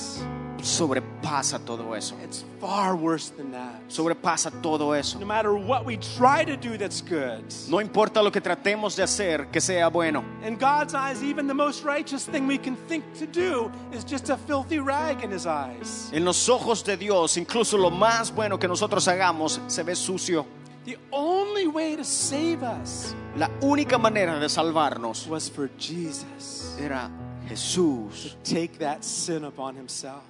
[0.65, 2.15] Sobrepasa todo eso.
[2.23, 3.81] It's far worse than that.
[3.87, 5.19] Sobrepasa todo eso.
[5.19, 7.43] No matter what we try to do that's good.
[7.69, 10.23] No importa lo que tratemos de hacer que sea bueno.
[10.43, 14.29] In God's eyes, even the most righteous thing we can think to do is just
[14.29, 16.09] a filthy rag in His eyes.
[16.11, 20.45] En los ojos de Dios, incluso lo más bueno que nosotros hagamos se ve sucio.
[20.85, 27.11] The only way to save us La única manera de salvarnos was for Jesus era
[27.49, 30.23] Jesús to take that sin upon Himself.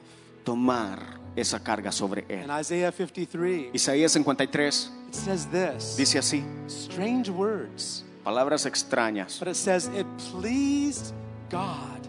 [0.45, 2.59] Tomar esa carga sobre In él.
[2.61, 9.37] Isaiah 53, Isaías 53 it says this dice así, strange words, palabras extrañas.
[9.39, 11.13] but it says, It pleased
[11.49, 12.07] God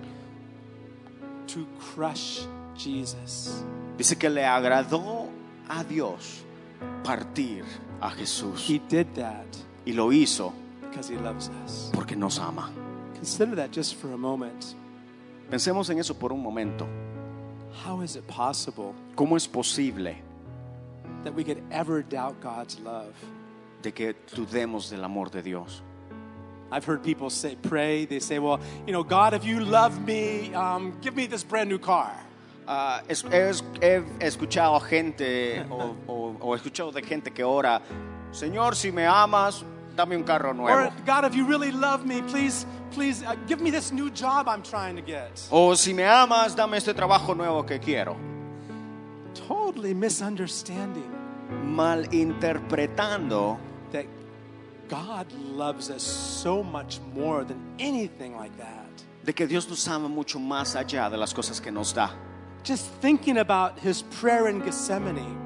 [1.49, 3.65] to crush Jesus.
[3.99, 5.29] Dice que le agradó
[5.69, 6.45] a Dios
[7.03, 7.65] partir
[8.01, 9.47] a Jesús He did that
[9.87, 10.53] y lo hizo
[10.89, 11.91] because He loves us.
[11.93, 12.71] porque nos ama.
[13.15, 14.75] Consider that just for a moment.
[15.51, 16.87] Pensemos en eso por un momento.
[17.85, 20.17] How is it possible ¿Cómo es posible
[21.25, 23.15] that we could ever doubt God's love?
[23.83, 25.83] de que dudemos del amor de Dios?
[26.73, 30.53] I've heard people say, pray, they say, well, you know, God, if you love me,
[30.53, 32.11] um, give me this brand new car.
[32.67, 37.81] Ah, es- es- he escuchado gente o, o- o he escuchado de gente que ora,
[38.33, 39.63] Señor, si me amas,
[39.97, 40.93] dame un carro Or, nuevo.
[41.05, 44.63] God, if you really love me, please, please uh, give me this new job I'm
[44.63, 45.49] trying to get.
[45.51, 48.17] O si me amas, dame este trabajo nuevo que quiero.
[49.35, 51.11] Totally misunderstanding
[51.65, 53.59] Malinterpretando
[53.93, 54.07] that
[54.89, 58.85] God loves us so much more than anything like that.
[59.25, 62.11] de que Dios nos ama mucho más allá de las cosas que nos da.
[62.63, 65.37] Just thinking about his prayer in Gethsemane,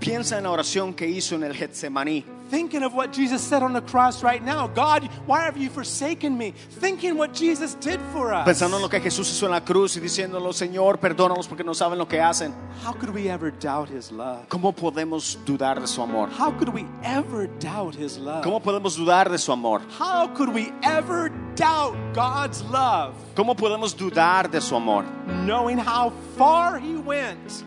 [0.00, 2.24] Piensa en la oración que hizo en el Getsemaní.
[2.50, 6.36] Thinking of what Jesus said on the cross right now God, why have you forsaken
[6.36, 6.52] me?
[6.80, 8.44] Thinking what Jesus did for us.
[8.44, 11.74] Pensando en lo que Jesús hizo en la cruz y diciéndolo, Señor, perdónalos porque no
[11.74, 12.52] saben lo que hacen.
[12.84, 14.48] How could we ever doubt his love?
[14.48, 16.28] ¿Cómo podemos dudar de su amor?
[16.38, 18.42] How could we ever doubt his love?
[18.42, 19.80] ¿Cómo podemos dudar de su amor?
[19.98, 23.14] How could we ever doubt God's love?
[23.34, 25.04] ¿Cómo podemos dudar de su amor?
[25.46, 27.64] Knowing how far he went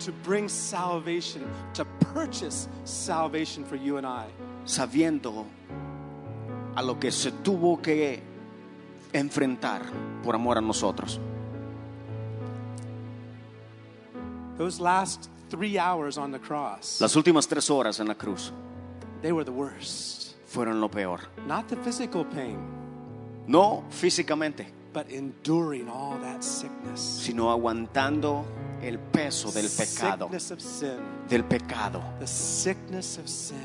[0.00, 1.84] to bring salvation, to
[2.14, 4.26] purchase salvation for you and I.
[4.64, 5.46] Sabiendo
[6.76, 8.20] a lo que se tuvo que
[9.12, 9.82] enfrentar
[10.22, 11.18] por amor a nosotros.
[14.56, 18.52] Those last three hours on the cross, Las últimas tres horas en la cruz
[19.22, 20.36] they were the worst.
[20.46, 21.20] fueron lo peor.
[21.46, 22.58] Not the physical pain,
[23.46, 27.00] No físicamente, but enduring all that sickness.
[27.00, 28.44] sino aguantando
[28.82, 30.28] el peso del pecado.
[31.28, 32.02] Del pecado.
[32.18, 33.56] The sickness of sin.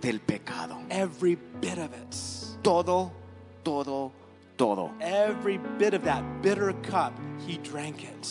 [0.00, 0.78] Del pecado.
[0.88, 2.14] Every bit of it.
[2.62, 3.12] Todo,
[3.62, 4.12] todo,
[4.56, 4.90] todo.
[5.00, 7.12] Every bit of that bitter cup,
[7.46, 8.26] he drank it.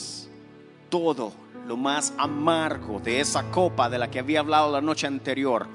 [0.89, 1.33] Todo
[1.67, 5.67] lo más amargo de esa copa de la que había hablado la noche anterior,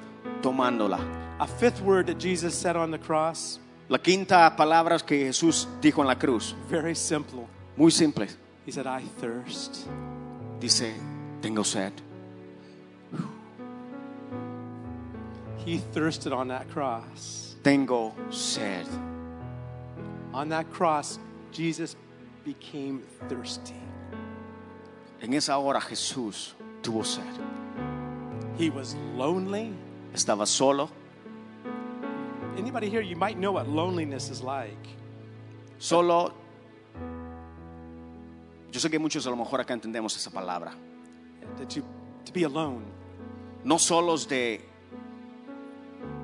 [0.43, 0.99] tomándola.
[1.39, 6.01] A fifth word that Jesus said on the cross, La quinta palabra que Jesús dijo
[6.03, 7.47] en la cruz, very simple.
[7.77, 8.27] muy simple.
[8.67, 9.87] He said, I thirst.
[10.61, 10.95] Dice,
[11.43, 11.93] tengo sed.
[15.59, 17.57] He thirsted on that cross.
[17.63, 18.87] Tengo sed.
[20.33, 21.19] On that cross,
[21.51, 21.97] Jesus
[22.45, 23.75] became thirsty.
[25.21, 26.53] En esa hora Jesús
[26.83, 27.25] tuvo sed.
[28.57, 29.73] He was lonely.
[30.15, 30.89] Estaba solo,
[32.57, 34.87] Anybody here, you might know what loneliness is like.
[35.79, 36.33] solo.
[38.77, 40.71] Yo sé que muchos a lo mejor acá entendemos esa palabra.
[41.57, 41.83] That you,
[42.27, 42.85] to be alone.
[43.65, 44.61] No solos de...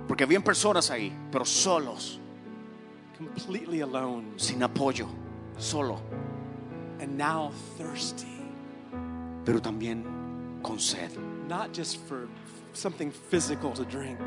[0.07, 2.21] Porque habían personas ahí, pero solos,
[3.17, 5.07] completely alone sin apoyo,
[5.57, 5.99] solo,
[7.01, 8.37] and now thirsty,
[9.47, 10.05] pero también
[10.63, 11.11] con sed.
[11.49, 12.29] not just for
[12.75, 14.21] something physical to drink.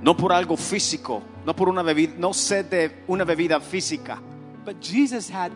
[0.00, 4.18] no por algo físico, no por una bebida, no sed de una bebida física,
[4.64, 5.52] But Jesus had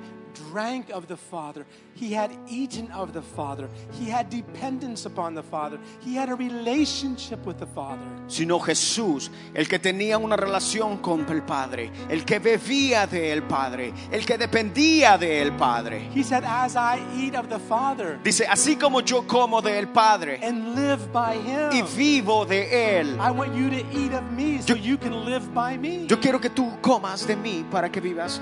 [0.50, 1.64] drank of the Father.
[1.94, 3.68] He had eaten of the Father.
[3.98, 5.78] He had dependence upon the Father.
[6.00, 8.00] He had a relationship with the Father.
[8.28, 13.92] sino Jesús, el que tenía una relación con el Padre, el que bebía del Padre,
[14.10, 16.08] el que dependía del Padre.
[16.14, 20.40] He said, As I eat of the Father Dice, así como yo como del Padre
[20.42, 21.36] and live by
[21.72, 24.96] y Him, vivo de Él, I want you to eat of me so Yo- you
[24.96, 26.06] can live by me.
[26.06, 28.40] yo quiero que tú comas de mí para que vivas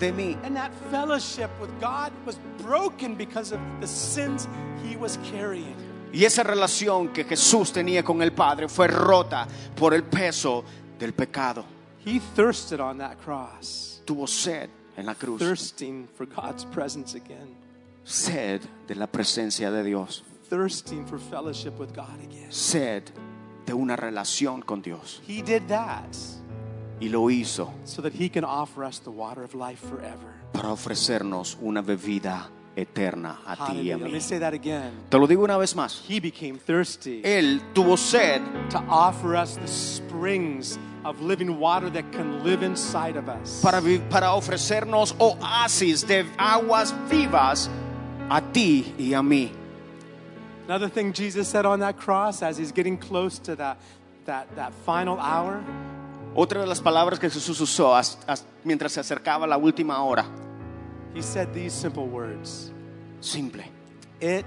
[0.00, 0.36] de mí.
[0.42, 4.48] And that fellowship with God was broken because of the sins
[4.82, 5.76] he was carrying.
[6.12, 9.46] Y esa relación que Jesús tenía con el Padre fue rota
[9.76, 10.64] por el peso
[10.98, 11.64] del pecado.
[12.04, 17.54] He thirsted on that cross, Tuvo sed en la cruz, thirsting for God's presence again,
[18.04, 22.50] sed de la presencia de Dios, thirsting for fellowship with God again.
[22.50, 23.04] sed
[23.66, 25.20] de una relación con Dios.
[25.24, 26.16] He did that
[27.00, 30.34] Y lo hizo so that he can offer us the water of life forever.
[30.52, 33.96] para ofrecernos una bebida eterna a ti y a Hallelujah.
[33.98, 34.12] Let mí.
[34.12, 34.92] me say that again.
[35.10, 36.02] Te lo digo una vez más.
[36.06, 42.04] He became thirsty Él tuvo sed to offer us the springs of living water that
[42.12, 43.60] can live inside of us.
[43.62, 43.80] para,
[44.10, 47.68] para ofrecernos oasis de aguas vivas
[48.28, 49.50] a ti y a mí.
[50.68, 53.78] Another thing Jesus said on that cross as he's getting close to that,
[54.26, 55.64] that, that final hour,
[56.34, 60.24] Otra de las palabras que Jesús usó as- as- mientras se acercaba la última hora,
[61.14, 62.72] he said these simple words
[63.20, 63.64] simple,
[64.20, 64.46] It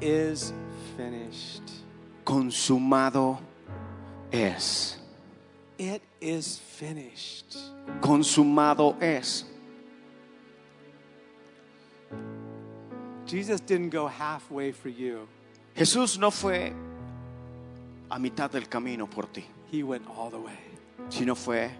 [0.00, 0.52] is
[0.96, 1.62] finished.
[2.24, 3.38] consumado
[4.30, 5.00] es,
[5.78, 7.56] It is finished.
[8.02, 9.46] consumado es.
[13.26, 15.26] Jesus didn't go halfway for you,
[15.74, 16.72] Jesús no fue
[18.10, 20.58] a mitad del camino por ti, he went all the way.
[21.08, 21.70] Sino fue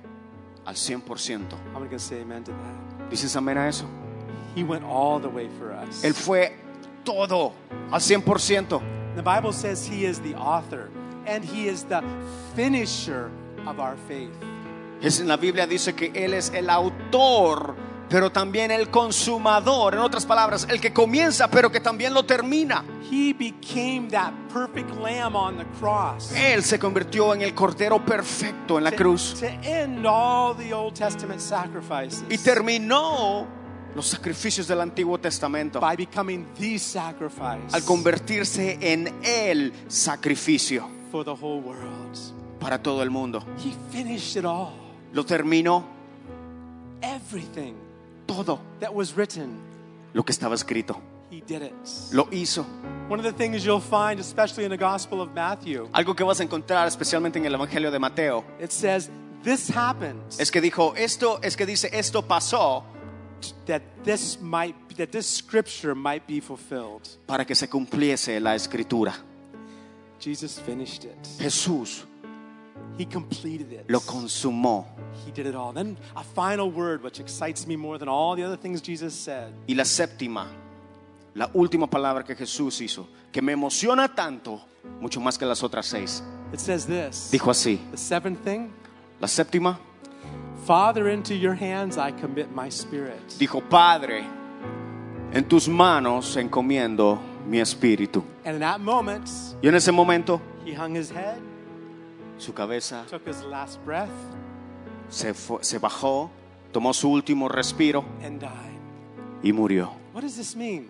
[0.67, 1.53] al 100%.
[1.75, 3.11] I'm going to say amen to that.
[3.11, 3.87] ¿Dices amén a eso?
[4.55, 6.05] He went all the way for us.
[6.05, 6.53] Él fue
[7.05, 7.53] todo
[7.91, 8.81] al 100%.
[9.17, 10.91] The Bible says he is the author
[11.27, 12.03] and he is the
[12.55, 13.31] finisher
[13.67, 14.33] of our faith.
[15.03, 17.77] Es en la Biblia dice que Él es el autor,
[18.09, 19.95] pero también el consumador.
[19.95, 22.85] En otras palabras, el que comienza, pero que también lo termina.
[23.11, 26.33] He became that perfect lamb on the cross.
[26.33, 30.73] Él se convirtió en el cordero perfecto en la to, cruz to end all the
[30.73, 33.47] Old Testament sacrifices y terminó
[33.95, 41.25] los sacrificios del Antiguo Testamento by becoming the sacrifice al convertirse en el sacrificio for
[41.25, 42.19] the whole world.
[42.59, 43.45] para todo el mundo.
[43.59, 44.73] He finished it all.
[45.13, 45.85] Lo terminó
[47.03, 47.75] Everything
[48.27, 49.59] todo that was written,
[50.13, 51.01] lo que estaba escrito.
[51.31, 51.73] he did it.
[52.13, 52.65] Lo hizo.
[53.09, 56.41] One of the things you'll find, especially in the Gospel of Matthew, Algo que vas
[56.41, 59.11] a encontrar especialmente en el Evangelio de Mateo it says,
[59.43, 62.85] This happened es que dijo esto, es que dice esto pasó
[63.67, 67.03] that this might that this scripture might be fulfilled.
[67.27, 69.13] para que se cumpliese la escritura.
[70.19, 71.19] Jesus finished it.
[71.39, 72.05] Jesús
[72.97, 73.85] He completed it.
[73.91, 74.87] lo consumó.
[75.27, 75.73] He did it all.
[75.73, 79.53] Then a final word, which excites me more than all the other things Jesus said.
[79.67, 80.47] Y la séptima,
[81.35, 84.61] la última palabra que Jesús hizo, que me emociona tanto,
[85.01, 86.23] mucho más que las otras seis.
[86.53, 87.31] It says this.
[87.33, 88.71] Dijo así, The seventh thing,
[89.21, 89.79] la séptima,
[90.65, 93.21] Father, into your hands I commit my spirit.
[93.39, 94.25] dijo, Padre,
[95.33, 98.23] en tus manos encomiendo mi espíritu.
[98.45, 99.29] And in that moment,
[99.63, 101.39] Y en ese momento, he hung his head,
[102.39, 104.11] su cabeza took his last breath,
[105.09, 106.31] se, fue- se bajó,
[106.73, 108.51] tomó su último respiro and died.
[109.43, 109.91] y murió.
[110.13, 110.89] What does this mean?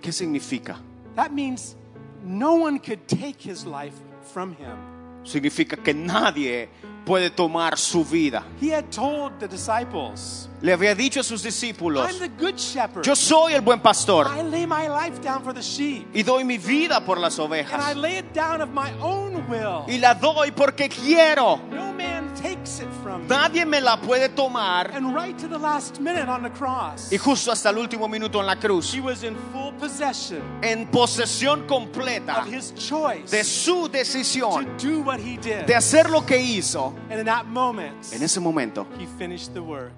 [0.00, 0.76] ¿Qué significa?
[1.16, 1.76] That means
[2.24, 3.94] no one could take his life
[4.32, 4.76] from him.
[5.24, 6.68] Significa que nadie
[7.04, 8.44] puede tomar su vida.
[8.60, 13.02] He had told the disciples, Le había dicho a sus discípulos, I'm the good shepherd.
[13.04, 16.06] yo soy el buen pastor I lay my life down for the sheep.
[16.14, 17.96] y doy mi vida por las And I ovejas.
[17.96, 19.84] lay it down of my own will.
[19.88, 21.58] Y la doy porque quiero.
[21.70, 22.88] No man takes it
[23.18, 23.26] from.
[23.28, 24.90] Nadie me la puede tomar.
[24.92, 28.40] And right to the last minute on the cross, Y justo hasta el último minuto
[28.40, 33.44] en la cruz, he was in full possession en posesión completa of his choice de
[33.44, 35.66] su to decisión do what he did.
[35.66, 39.60] de hacer lo que hizo, And in that moment, en ese momento he finished the
[39.62, 39.92] work.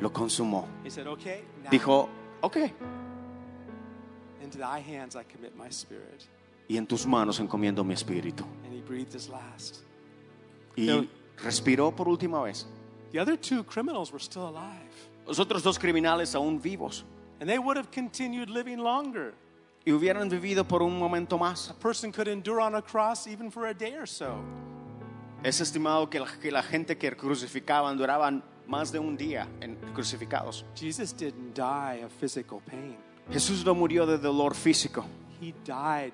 [0.00, 0.66] lo consumó.
[0.84, 2.08] He said, Okay, now Dijo,
[2.42, 2.56] ok,
[4.42, 6.26] into thy hands I commit my spirit.
[6.68, 8.44] y en tus manos encomiendo mi espíritu.
[8.64, 9.82] And he breathed his last.
[10.76, 11.08] Y
[11.42, 12.66] respiró por última vez.
[13.12, 14.90] The other two criminals were still alive.
[15.26, 17.04] Los otros dos criminales aún vivos.
[17.40, 19.34] And they would have continued living longer.
[19.84, 21.70] y hubieran vivido por un momento más.
[21.70, 24.36] A person could endure on a cross even for a day or so.
[25.44, 29.76] Es estimado que la, que la gente que crucificaban duraban más de un día en,
[29.94, 30.64] crucificados.
[30.74, 32.96] Jesus didn't die of physical pain.
[33.30, 35.04] Jesús no murió de dolor físico,
[35.40, 36.12] He died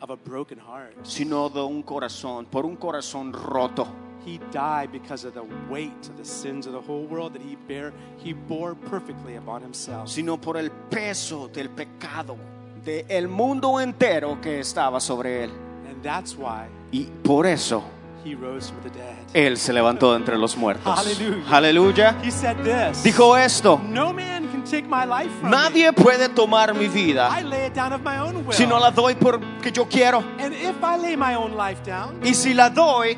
[0.00, 0.94] of a broken heart.
[1.04, 3.88] sino de un corazón, por un corazón roto.
[4.24, 7.56] He died because of the weight of the sins of the whole world that he
[7.68, 7.92] bear
[8.22, 10.08] he bore perfectly upon himself.
[10.08, 12.36] sino por el peso del pecado
[12.84, 15.50] del mundo entero que estaba sobre él.
[15.88, 17.82] And that's why Y por eso
[18.24, 19.16] he rose from the dead.
[19.32, 20.98] él se levantó de entre los muertos.
[20.98, 21.44] Aleluya.
[21.50, 22.16] Aleluya.
[22.22, 23.02] He said this.
[23.02, 25.56] Dijo esto, No man can take my life from me.
[25.56, 28.52] nadie puede tomar mi I vida lay it down of my own will.
[28.52, 30.22] si no la doy porque yo quiero.
[30.38, 33.16] And if I lay my own life down, Y si la doy,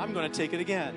[0.00, 0.92] I'm going to take it again.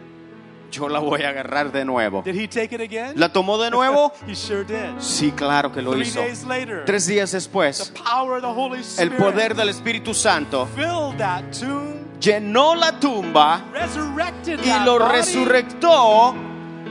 [0.71, 2.23] yo la voy a agarrar de nuevo.
[2.23, 3.13] Did he take it again?
[3.19, 4.11] ¿La tomó de nuevo?
[4.27, 4.99] he sure did.
[4.99, 6.21] Sí, claro que lo Three hizo.
[6.21, 10.13] days later, Tres días the después, power of the Holy el Spirit poder del Espíritu
[10.15, 15.11] Santo filled that tomb, llenó la tumba resurrected y that lo body.
[15.17, 16.33] resurrectó.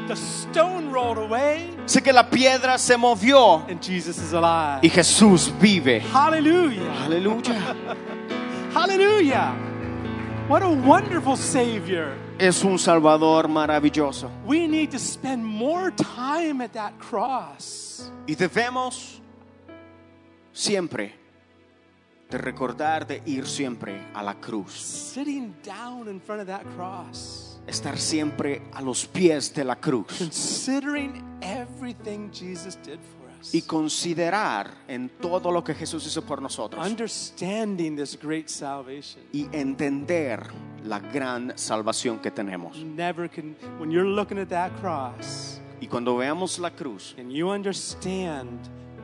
[0.06, 4.80] The stone rolled away, Sé que la piedra se movió and Jesus is alive.
[4.82, 6.00] y Jesús vive.
[6.12, 7.04] Hallelujah.
[7.04, 7.74] Aleluya.
[8.74, 9.54] Hallelujah.
[10.48, 12.16] What a wonderful Savior.
[12.38, 14.28] Es un Salvador maravilloso.
[14.44, 18.10] We need to spend more time at that cross.
[18.26, 19.20] Y debemos
[20.52, 21.14] siempre
[22.28, 24.72] de recordar de ir siempre a la cruz.
[24.72, 27.60] Sitting down in front of that cross.
[27.66, 30.18] Estar siempre a los pies de la cruz.
[30.18, 33.54] Considering everything Jesus did for us.
[33.54, 36.86] Y considerar en todo lo que Jesús hizo por nosotros.
[36.86, 39.22] Understanding this great salvation.
[39.32, 40.46] Y entender
[40.84, 42.76] la gran salvación que tenemos.
[42.76, 47.50] Never can, when you're looking at that cross Y cuando veamos la cruz and you
[47.50, 48.60] understand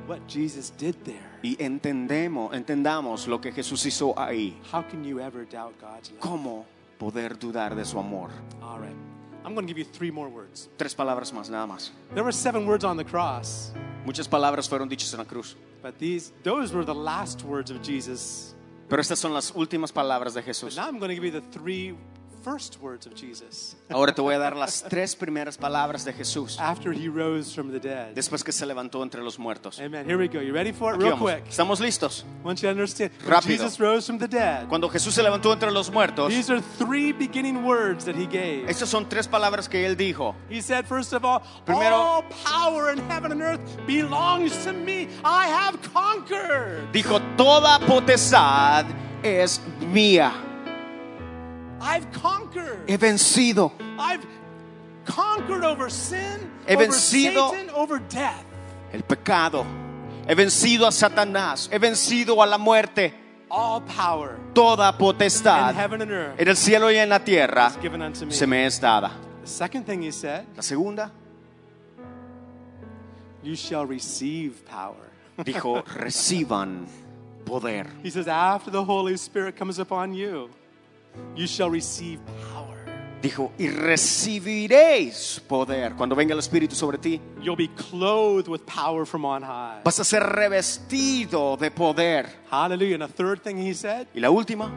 [0.06, 5.18] what Jesus did there, y entendemos, entendamos lo que Jesús hizo ahí, how can you
[5.18, 6.20] ever doubt God's love?
[6.20, 6.66] ¿cómo
[6.96, 8.30] poder dudar de su amor?
[8.62, 9.07] All right.
[9.44, 10.68] I'm going to give you three more words.
[10.76, 11.90] Tres palabras más, nada más.
[12.14, 13.72] There were seven words on the cross,
[14.04, 17.82] Muchas palabras fueron dichas en la cruz, but these those were the last words of
[17.82, 18.54] Jesus.
[18.88, 20.76] pero estas son las últimas palabras de But Jesús.
[20.76, 21.94] now I'm going to give you the three
[22.50, 26.58] first words of Jesus Ahora te voy a dar las tres primeras palabras de Jesús
[26.58, 28.14] after he rose from the dead.
[28.14, 29.78] después que se levantó entre los muertos.
[29.80, 30.06] Amen.
[30.06, 30.40] Here we go.
[30.40, 30.96] You ready for it?
[30.96, 31.32] Aquí Real vamos.
[31.32, 31.48] quick.
[31.48, 32.24] ¿Estamos listos?
[32.42, 33.10] Want you to understand.
[33.26, 33.48] Rápido.
[33.64, 37.12] Jesus rose from the dead, Cuando Jesús se levantó entre los muertos, these are three
[37.12, 38.66] beginning words that he gave.
[38.68, 40.34] estas son tres palabras que él dijo.
[40.48, 45.08] He said, first of all, Primero- all power in heaven and earth belongs to me.
[45.24, 46.90] I have conquered.
[46.92, 48.86] Dijo, toda potestad
[49.22, 49.60] es
[49.92, 50.32] mía.
[51.80, 52.88] I've conquered.
[52.88, 53.72] He vencido.
[53.98, 54.26] I've
[55.04, 58.44] conquered over sin, He over Satan, over death.
[58.92, 59.64] el pecado.
[60.28, 61.68] He vencido a Satanás.
[61.72, 63.14] He vencido a la muerte.
[63.50, 67.68] All power Toda potestad in heaven and earth en el cielo y en la tierra
[67.68, 68.32] is given unto me.
[68.32, 69.10] se me es dada.
[69.40, 71.10] The second thing he said, La segunda
[73.42, 75.10] you shall receive power.
[75.38, 76.86] dijo, reciban
[77.46, 77.86] poder.
[78.02, 80.50] He says, after the Holy Spirit comes upon you,
[81.36, 82.18] you shall receive
[82.52, 82.66] power.
[83.20, 85.94] Dijo, y recibiréis poder.
[85.96, 89.80] Cuando venga el Espíritu sobre ti, You'll be clothed with power from on high.
[89.84, 92.26] vas a ser revestido de poder.
[92.50, 92.94] Hallelujah.
[92.94, 94.70] And the third thing he said, Y la última,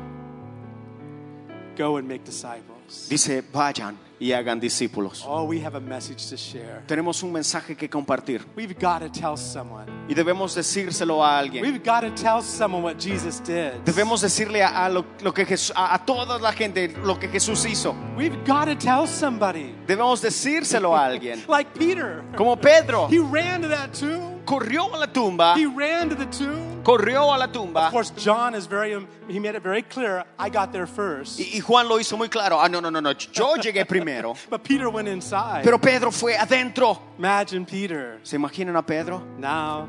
[1.77, 3.07] go and make disciples.
[3.09, 5.23] dice, vayan y hagan discípulos.
[5.27, 6.83] Oh, we have a message to share.
[6.85, 9.87] Tenemos un mensaje que compartir We've got to tell someone.
[10.07, 11.63] y debemos decírselo a alguien.
[11.65, 13.83] We've got to tell someone what Jesus did.
[13.83, 17.27] Debemos decirle a, a lo, lo que Jesús- a, a toda la gente lo que
[17.29, 17.95] Jesús hizo.
[18.15, 19.73] We've got to tell somebody.
[19.87, 21.43] Debemos decírselo a alguien.
[21.47, 22.23] Like Peter.
[22.37, 24.45] Como Pedro He ran to that tomb.
[24.45, 26.70] corrió a la tumba, He ran to the tomb.
[26.83, 30.25] Corrió a la Of tumba course, John is very, um, he made it very clear,
[30.39, 31.39] I got there first.
[31.39, 32.59] y, y Juan lo hizo muy claro.
[32.59, 34.35] Ah, no, no, no, no, yo llegué primero.
[34.49, 35.63] But Peter went inside.
[35.63, 36.99] Pero Pedro fue adentro.
[37.17, 39.87] Imagine Peter ¿Se imaginan a Pedro now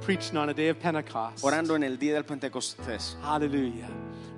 [0.00, 1.42] preaching on a day of Pentecost.
[1.44, 3.16] orando en el día del Pentecostés?
[3.22, 3.88] Hallelujah.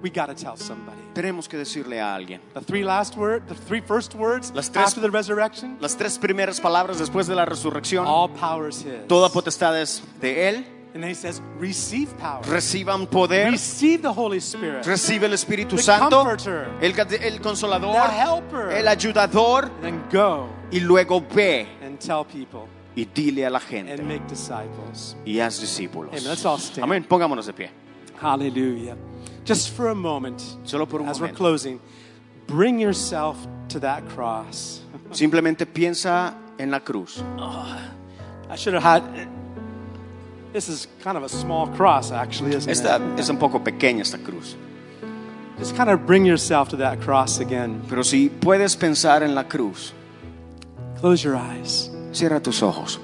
[0.02, 0.96] We got to tell somebody.
[1.12, 2.40] Tenemos que decirle a alguien.
[2.54, 6.16] The three last words, the three first words Las tres- after the resurrection, Las tres
[6.18, 8.06] primeras palabras después de la resurrección.
[8.06, 9.06] all power is His.
[9.08, 10.64] Toda potestad es de Él.
[10.92, 12.42] And then He says, receive power.
[12.44, 13.50] Reciban poder.
[13.50, 14.84] Receive the Holy Spirit.
[14.84, 16.24] Recibe el Espíritu The Santo.
[16.24, 16.68] comforter.
[16.80, 17.94] El, el consolador.
[17.94, 18.70] The helper.
[18.72, 19.64] El ayudador.
[19.64, 24.02] And then go Y luego ve and tell people y dile a la and gente.
[24.02, 25.16] make disciples.
[25.24, 26.10] Y haz discípulos.
[26.82, 27.04] Amén.
[27.04, 27.70] Pongámonos de pie.
[28.20, 28.96] Hallelujah.
[29.44, 31.80] Just for a moment, Solo por un as we're closing,
[32.46, 33.36] bring yourself
[33.68, 34.82] to that cross.
[35.12, 37.22] Simplemente piensa en la cruz.
[38.50, 39.02] I should have had
[40.52, 43.20] This is kind of a small cross, actually, isn't Esta it?
[43.20, 44.56] es un poco pequeña esta cruz.
[45.58, 47.82] Just kind of bring yourself to that cross again.
[47.88, 49.92] Pero si puedes pensar en la cruz,
[51.00, 51.90] Close your eyes.
[52.12, 52.98] cierra tus ojos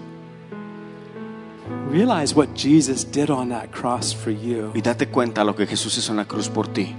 [1.88, 4.72] Realize what Jesus did on that cross for you.
[4.74, 6.94] y date cuenta lo que Jesús hizo en la cruz por ti.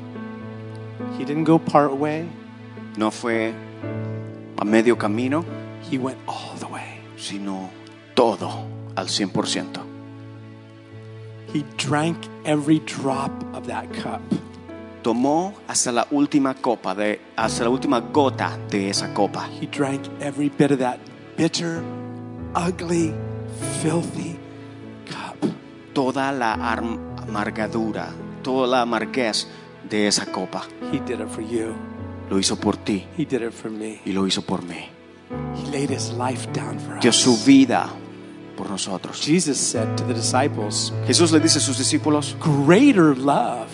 [1.19, 2.25] He didn't go part way,
[2.95, 3.53] No fue
[4.57, 5.43] a medio camino,
[5.91, 7.01] He went all the way.
[7.17, 7.69] sino
[8.15, 8.49] todo
[8.95, 9.96] al 100%.
[11.53, 14.21] He drank every drop of that cup.
[15.01, 19.47] Tomó hasta la última copa de hasta la última gota de esa copa.
[19.61, 20.99] He drank every bit of that
[21.37, 21.81] bitter,
[22.53, 23.13] ugly,
[23.81, 24.37] filthy
[25.05, 25.37] cup.
[25.93, 28.09] Toda la amargadura,
[28.43, 29.47] toda la amarguez
[29.89, 30.63] de esa copa.
[30.91, 31.73] He did it for you.
[32.29, 34.01] Lo hizo por ti He did it for me.
[34.05, 34.89] y lo hizo por mí.
[35.55, 37.45] He laid his life down for Dio su us.
[37.45, 37.87] vida
[38.57, 39.21] por nosotros.
[39.21, 43.69] Jesus said to the disciples, Jesús le dice a sus discípulos, Greater love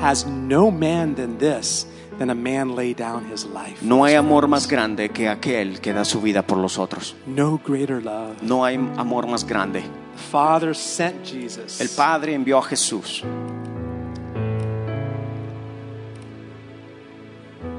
[0.00, 1.86] has no man than this,
[2.18, 3.82] than a man lay down his life.
[3.82, 7.14] no hay amor más grande que aquel que da su vida por los otros.
[7.26, 8.40] No greater love.
[8.42, 9.82] No hay amor más grande.
[9.82, 11.80] The Father sent Jesus.
[11.80, 13.22] El Padre envió a Jesús.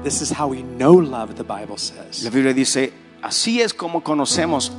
[0.04, 2.30] This is how we know love, the Bible La says.
[2.30, 4.70] Biblia dice, así es como conocemos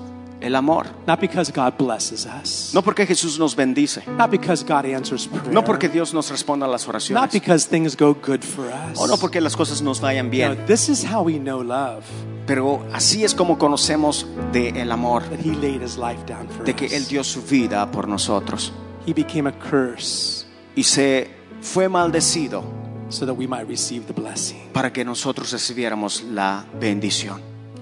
[0.42, 0.88] el amor.
[1.06, 2.72] Not because God blesses us.
[2.74, 5.52] No porque Jesús nos bendice, Not because God answers prayer.
[5.54, 8.98] no porque Dios nos responda a las Not oraciones, because things go good for us.
[8.98, 12.04] o no porque las cosas nos vayan No, bien, this is how we know love.
[12.46, 16.64] pero así es como conocemos de el amor, That He laid His life down for
[16.66, 16.94] de que us.
[16.94, 18.72] Él dio su vida por nosotros
[19.06, 21.30] He became a curse y se
[21.62, 22.64] fue maldecido
[23.10, 24.70] so that we might receive the blessing.
[24.72, 27.42] para que nosotros recibiéramos la bendición.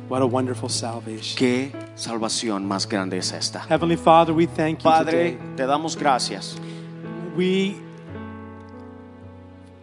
[0.09, 1.37] What a wonderful salvation.
[1.37, 3.59] ¿Qué salvación más grande es esta?
[3.67, 5.37] Heavenly Father, we thank you Padre, today.
[5.57, 6.55] te damos gracias.
[7.35, 7.75] We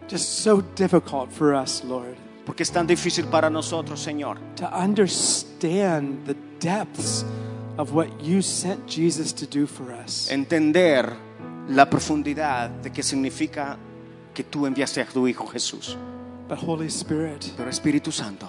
[0.09, 2.15] just so difficult for us, Lord,
[2.45, 7.23] Porque es tan difícil para nosotros, Señor, to understand the depths
[7.77, 10.29] of what you sent Jesus to do for us.
[10.31, 11.13] entender
[11.69, 13.77] la profundidad de qué significa
[14.33, 15.97] que tú enviaste a tu Hijo Jesús.
[16.47, 18.47] But Holy Spirit, Pero Espíritu Santo,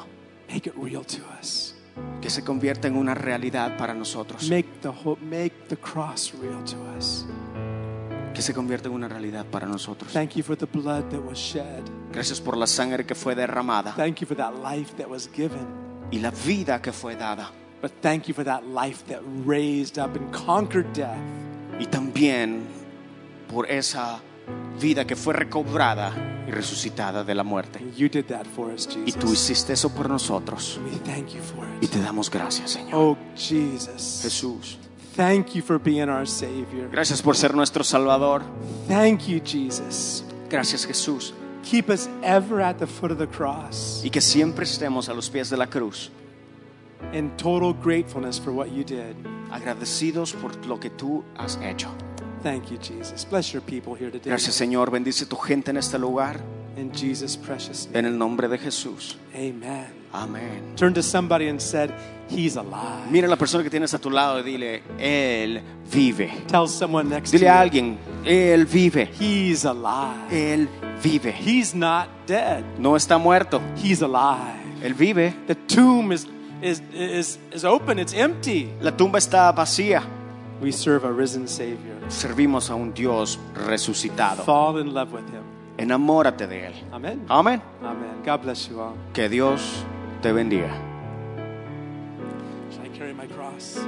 [0.48, 1.74] make it real to us.
[2.20, 4.48] que se convierta en una realidad para nosotros.
[4.50, 4.92] Make the
[5.22, 7.24] make the cross real to us.
[8.34, 10.12] Que se convierta en una realidad para nosotros.
[10.12, 11.82] Thank you for the blood that was shed.
[12.12, 15.66] Gracias por la sangre que fue derramada Thank you for that life that was given.
[16.10, 17.50] y la vida que fue dada.
[17.80, 21.18] But thank you for that life that raised up and conquered death.
[21.78, 22.64] Y también
[23.48, 24.20] por esa
[24.80, 26.12] vida que fue recobrada
[26.46, 27.80] y resucitada de la muerte.
[27.96, 29.32] You did that for us, Y tú Jesus.
[29.50, 30.78] hiciste eso por nosotros.
[30.84, 31.90] We thank you for Y it.
[31.90, 32.94] te damos gracias, Señor.
[32.94, 34.20] Oh, Jesus.
[34.22, 34.78] Jesús.
[35.16, 36.88] Thank you for being our Savior.
[36.92, 38.42] Gracias por ser nuestro Salvador.
[38.86, 40.24] Thank you, Jesus.
[40.50, 41.32] Gracias, Jesús.
[41.68, 45.28] Keep us ever at the foot of the cross Y que siempre estemos a los
[45.30, 46.10] pies de la cruz,
[47.12, 49.16] in total gratefulness for what you did.
[49.50, 51.88] agradecidos por lo que tú has hecho.
[52.46, 53.24] Thank you, Jesus.
[53.24, 54.30] Bless your people here today.
[54.30, 54.92] Gracias, Señor.
[54.92, 56.38] Bendice tu gente en este lugar.
[56.76, 57.98] In Jesus' precious name.
[57.98, 59.16] En el nombre de Jesús.
[59.34, 59.88] Amen.
[60.12, 60.76] Amén.
[60.76, 61.90] Turn to somebody and said,
[62.28, 63.10] He's alive.
[63.10, 66.30] Mira a la persona que tienes a tu lado y dile, Él vive.
[66.46, 69.08] Tell someone next to Dile a alguien, Él vive.
[69.18, 70.30] He's alive.
[70.30, 70.68] Él
[71.02, 71.32] vive.
[71.32, 72.62] He's not dead.
[72.78, 73.60] No está muerto.
[73.74, 74.84] He's alive.
[74.84, 75.34] Él vive.
[75.48, 76.28] The tomb is,
[76.62, 78.70] is, is, is open, it's empty.
[78.80, 80.04] La tumba está vacía.
[80.60, 81.95] We serve a risen Savior.
[82.08, 84.44] Servimos a un Dios resucitado.
[84.44, 85.42] Fall in love with Him.
[85.78, 86.72] Enamórate de Él.
[86.92, 87.24] Amén.
[87.28, 87.60] Amen.
[88.24, 88.94] God bless you all.
[89.12, 89.84] Que Dios
[90.22, 90.70] te bendiga.
[92.82, 93.78] I carry my cross?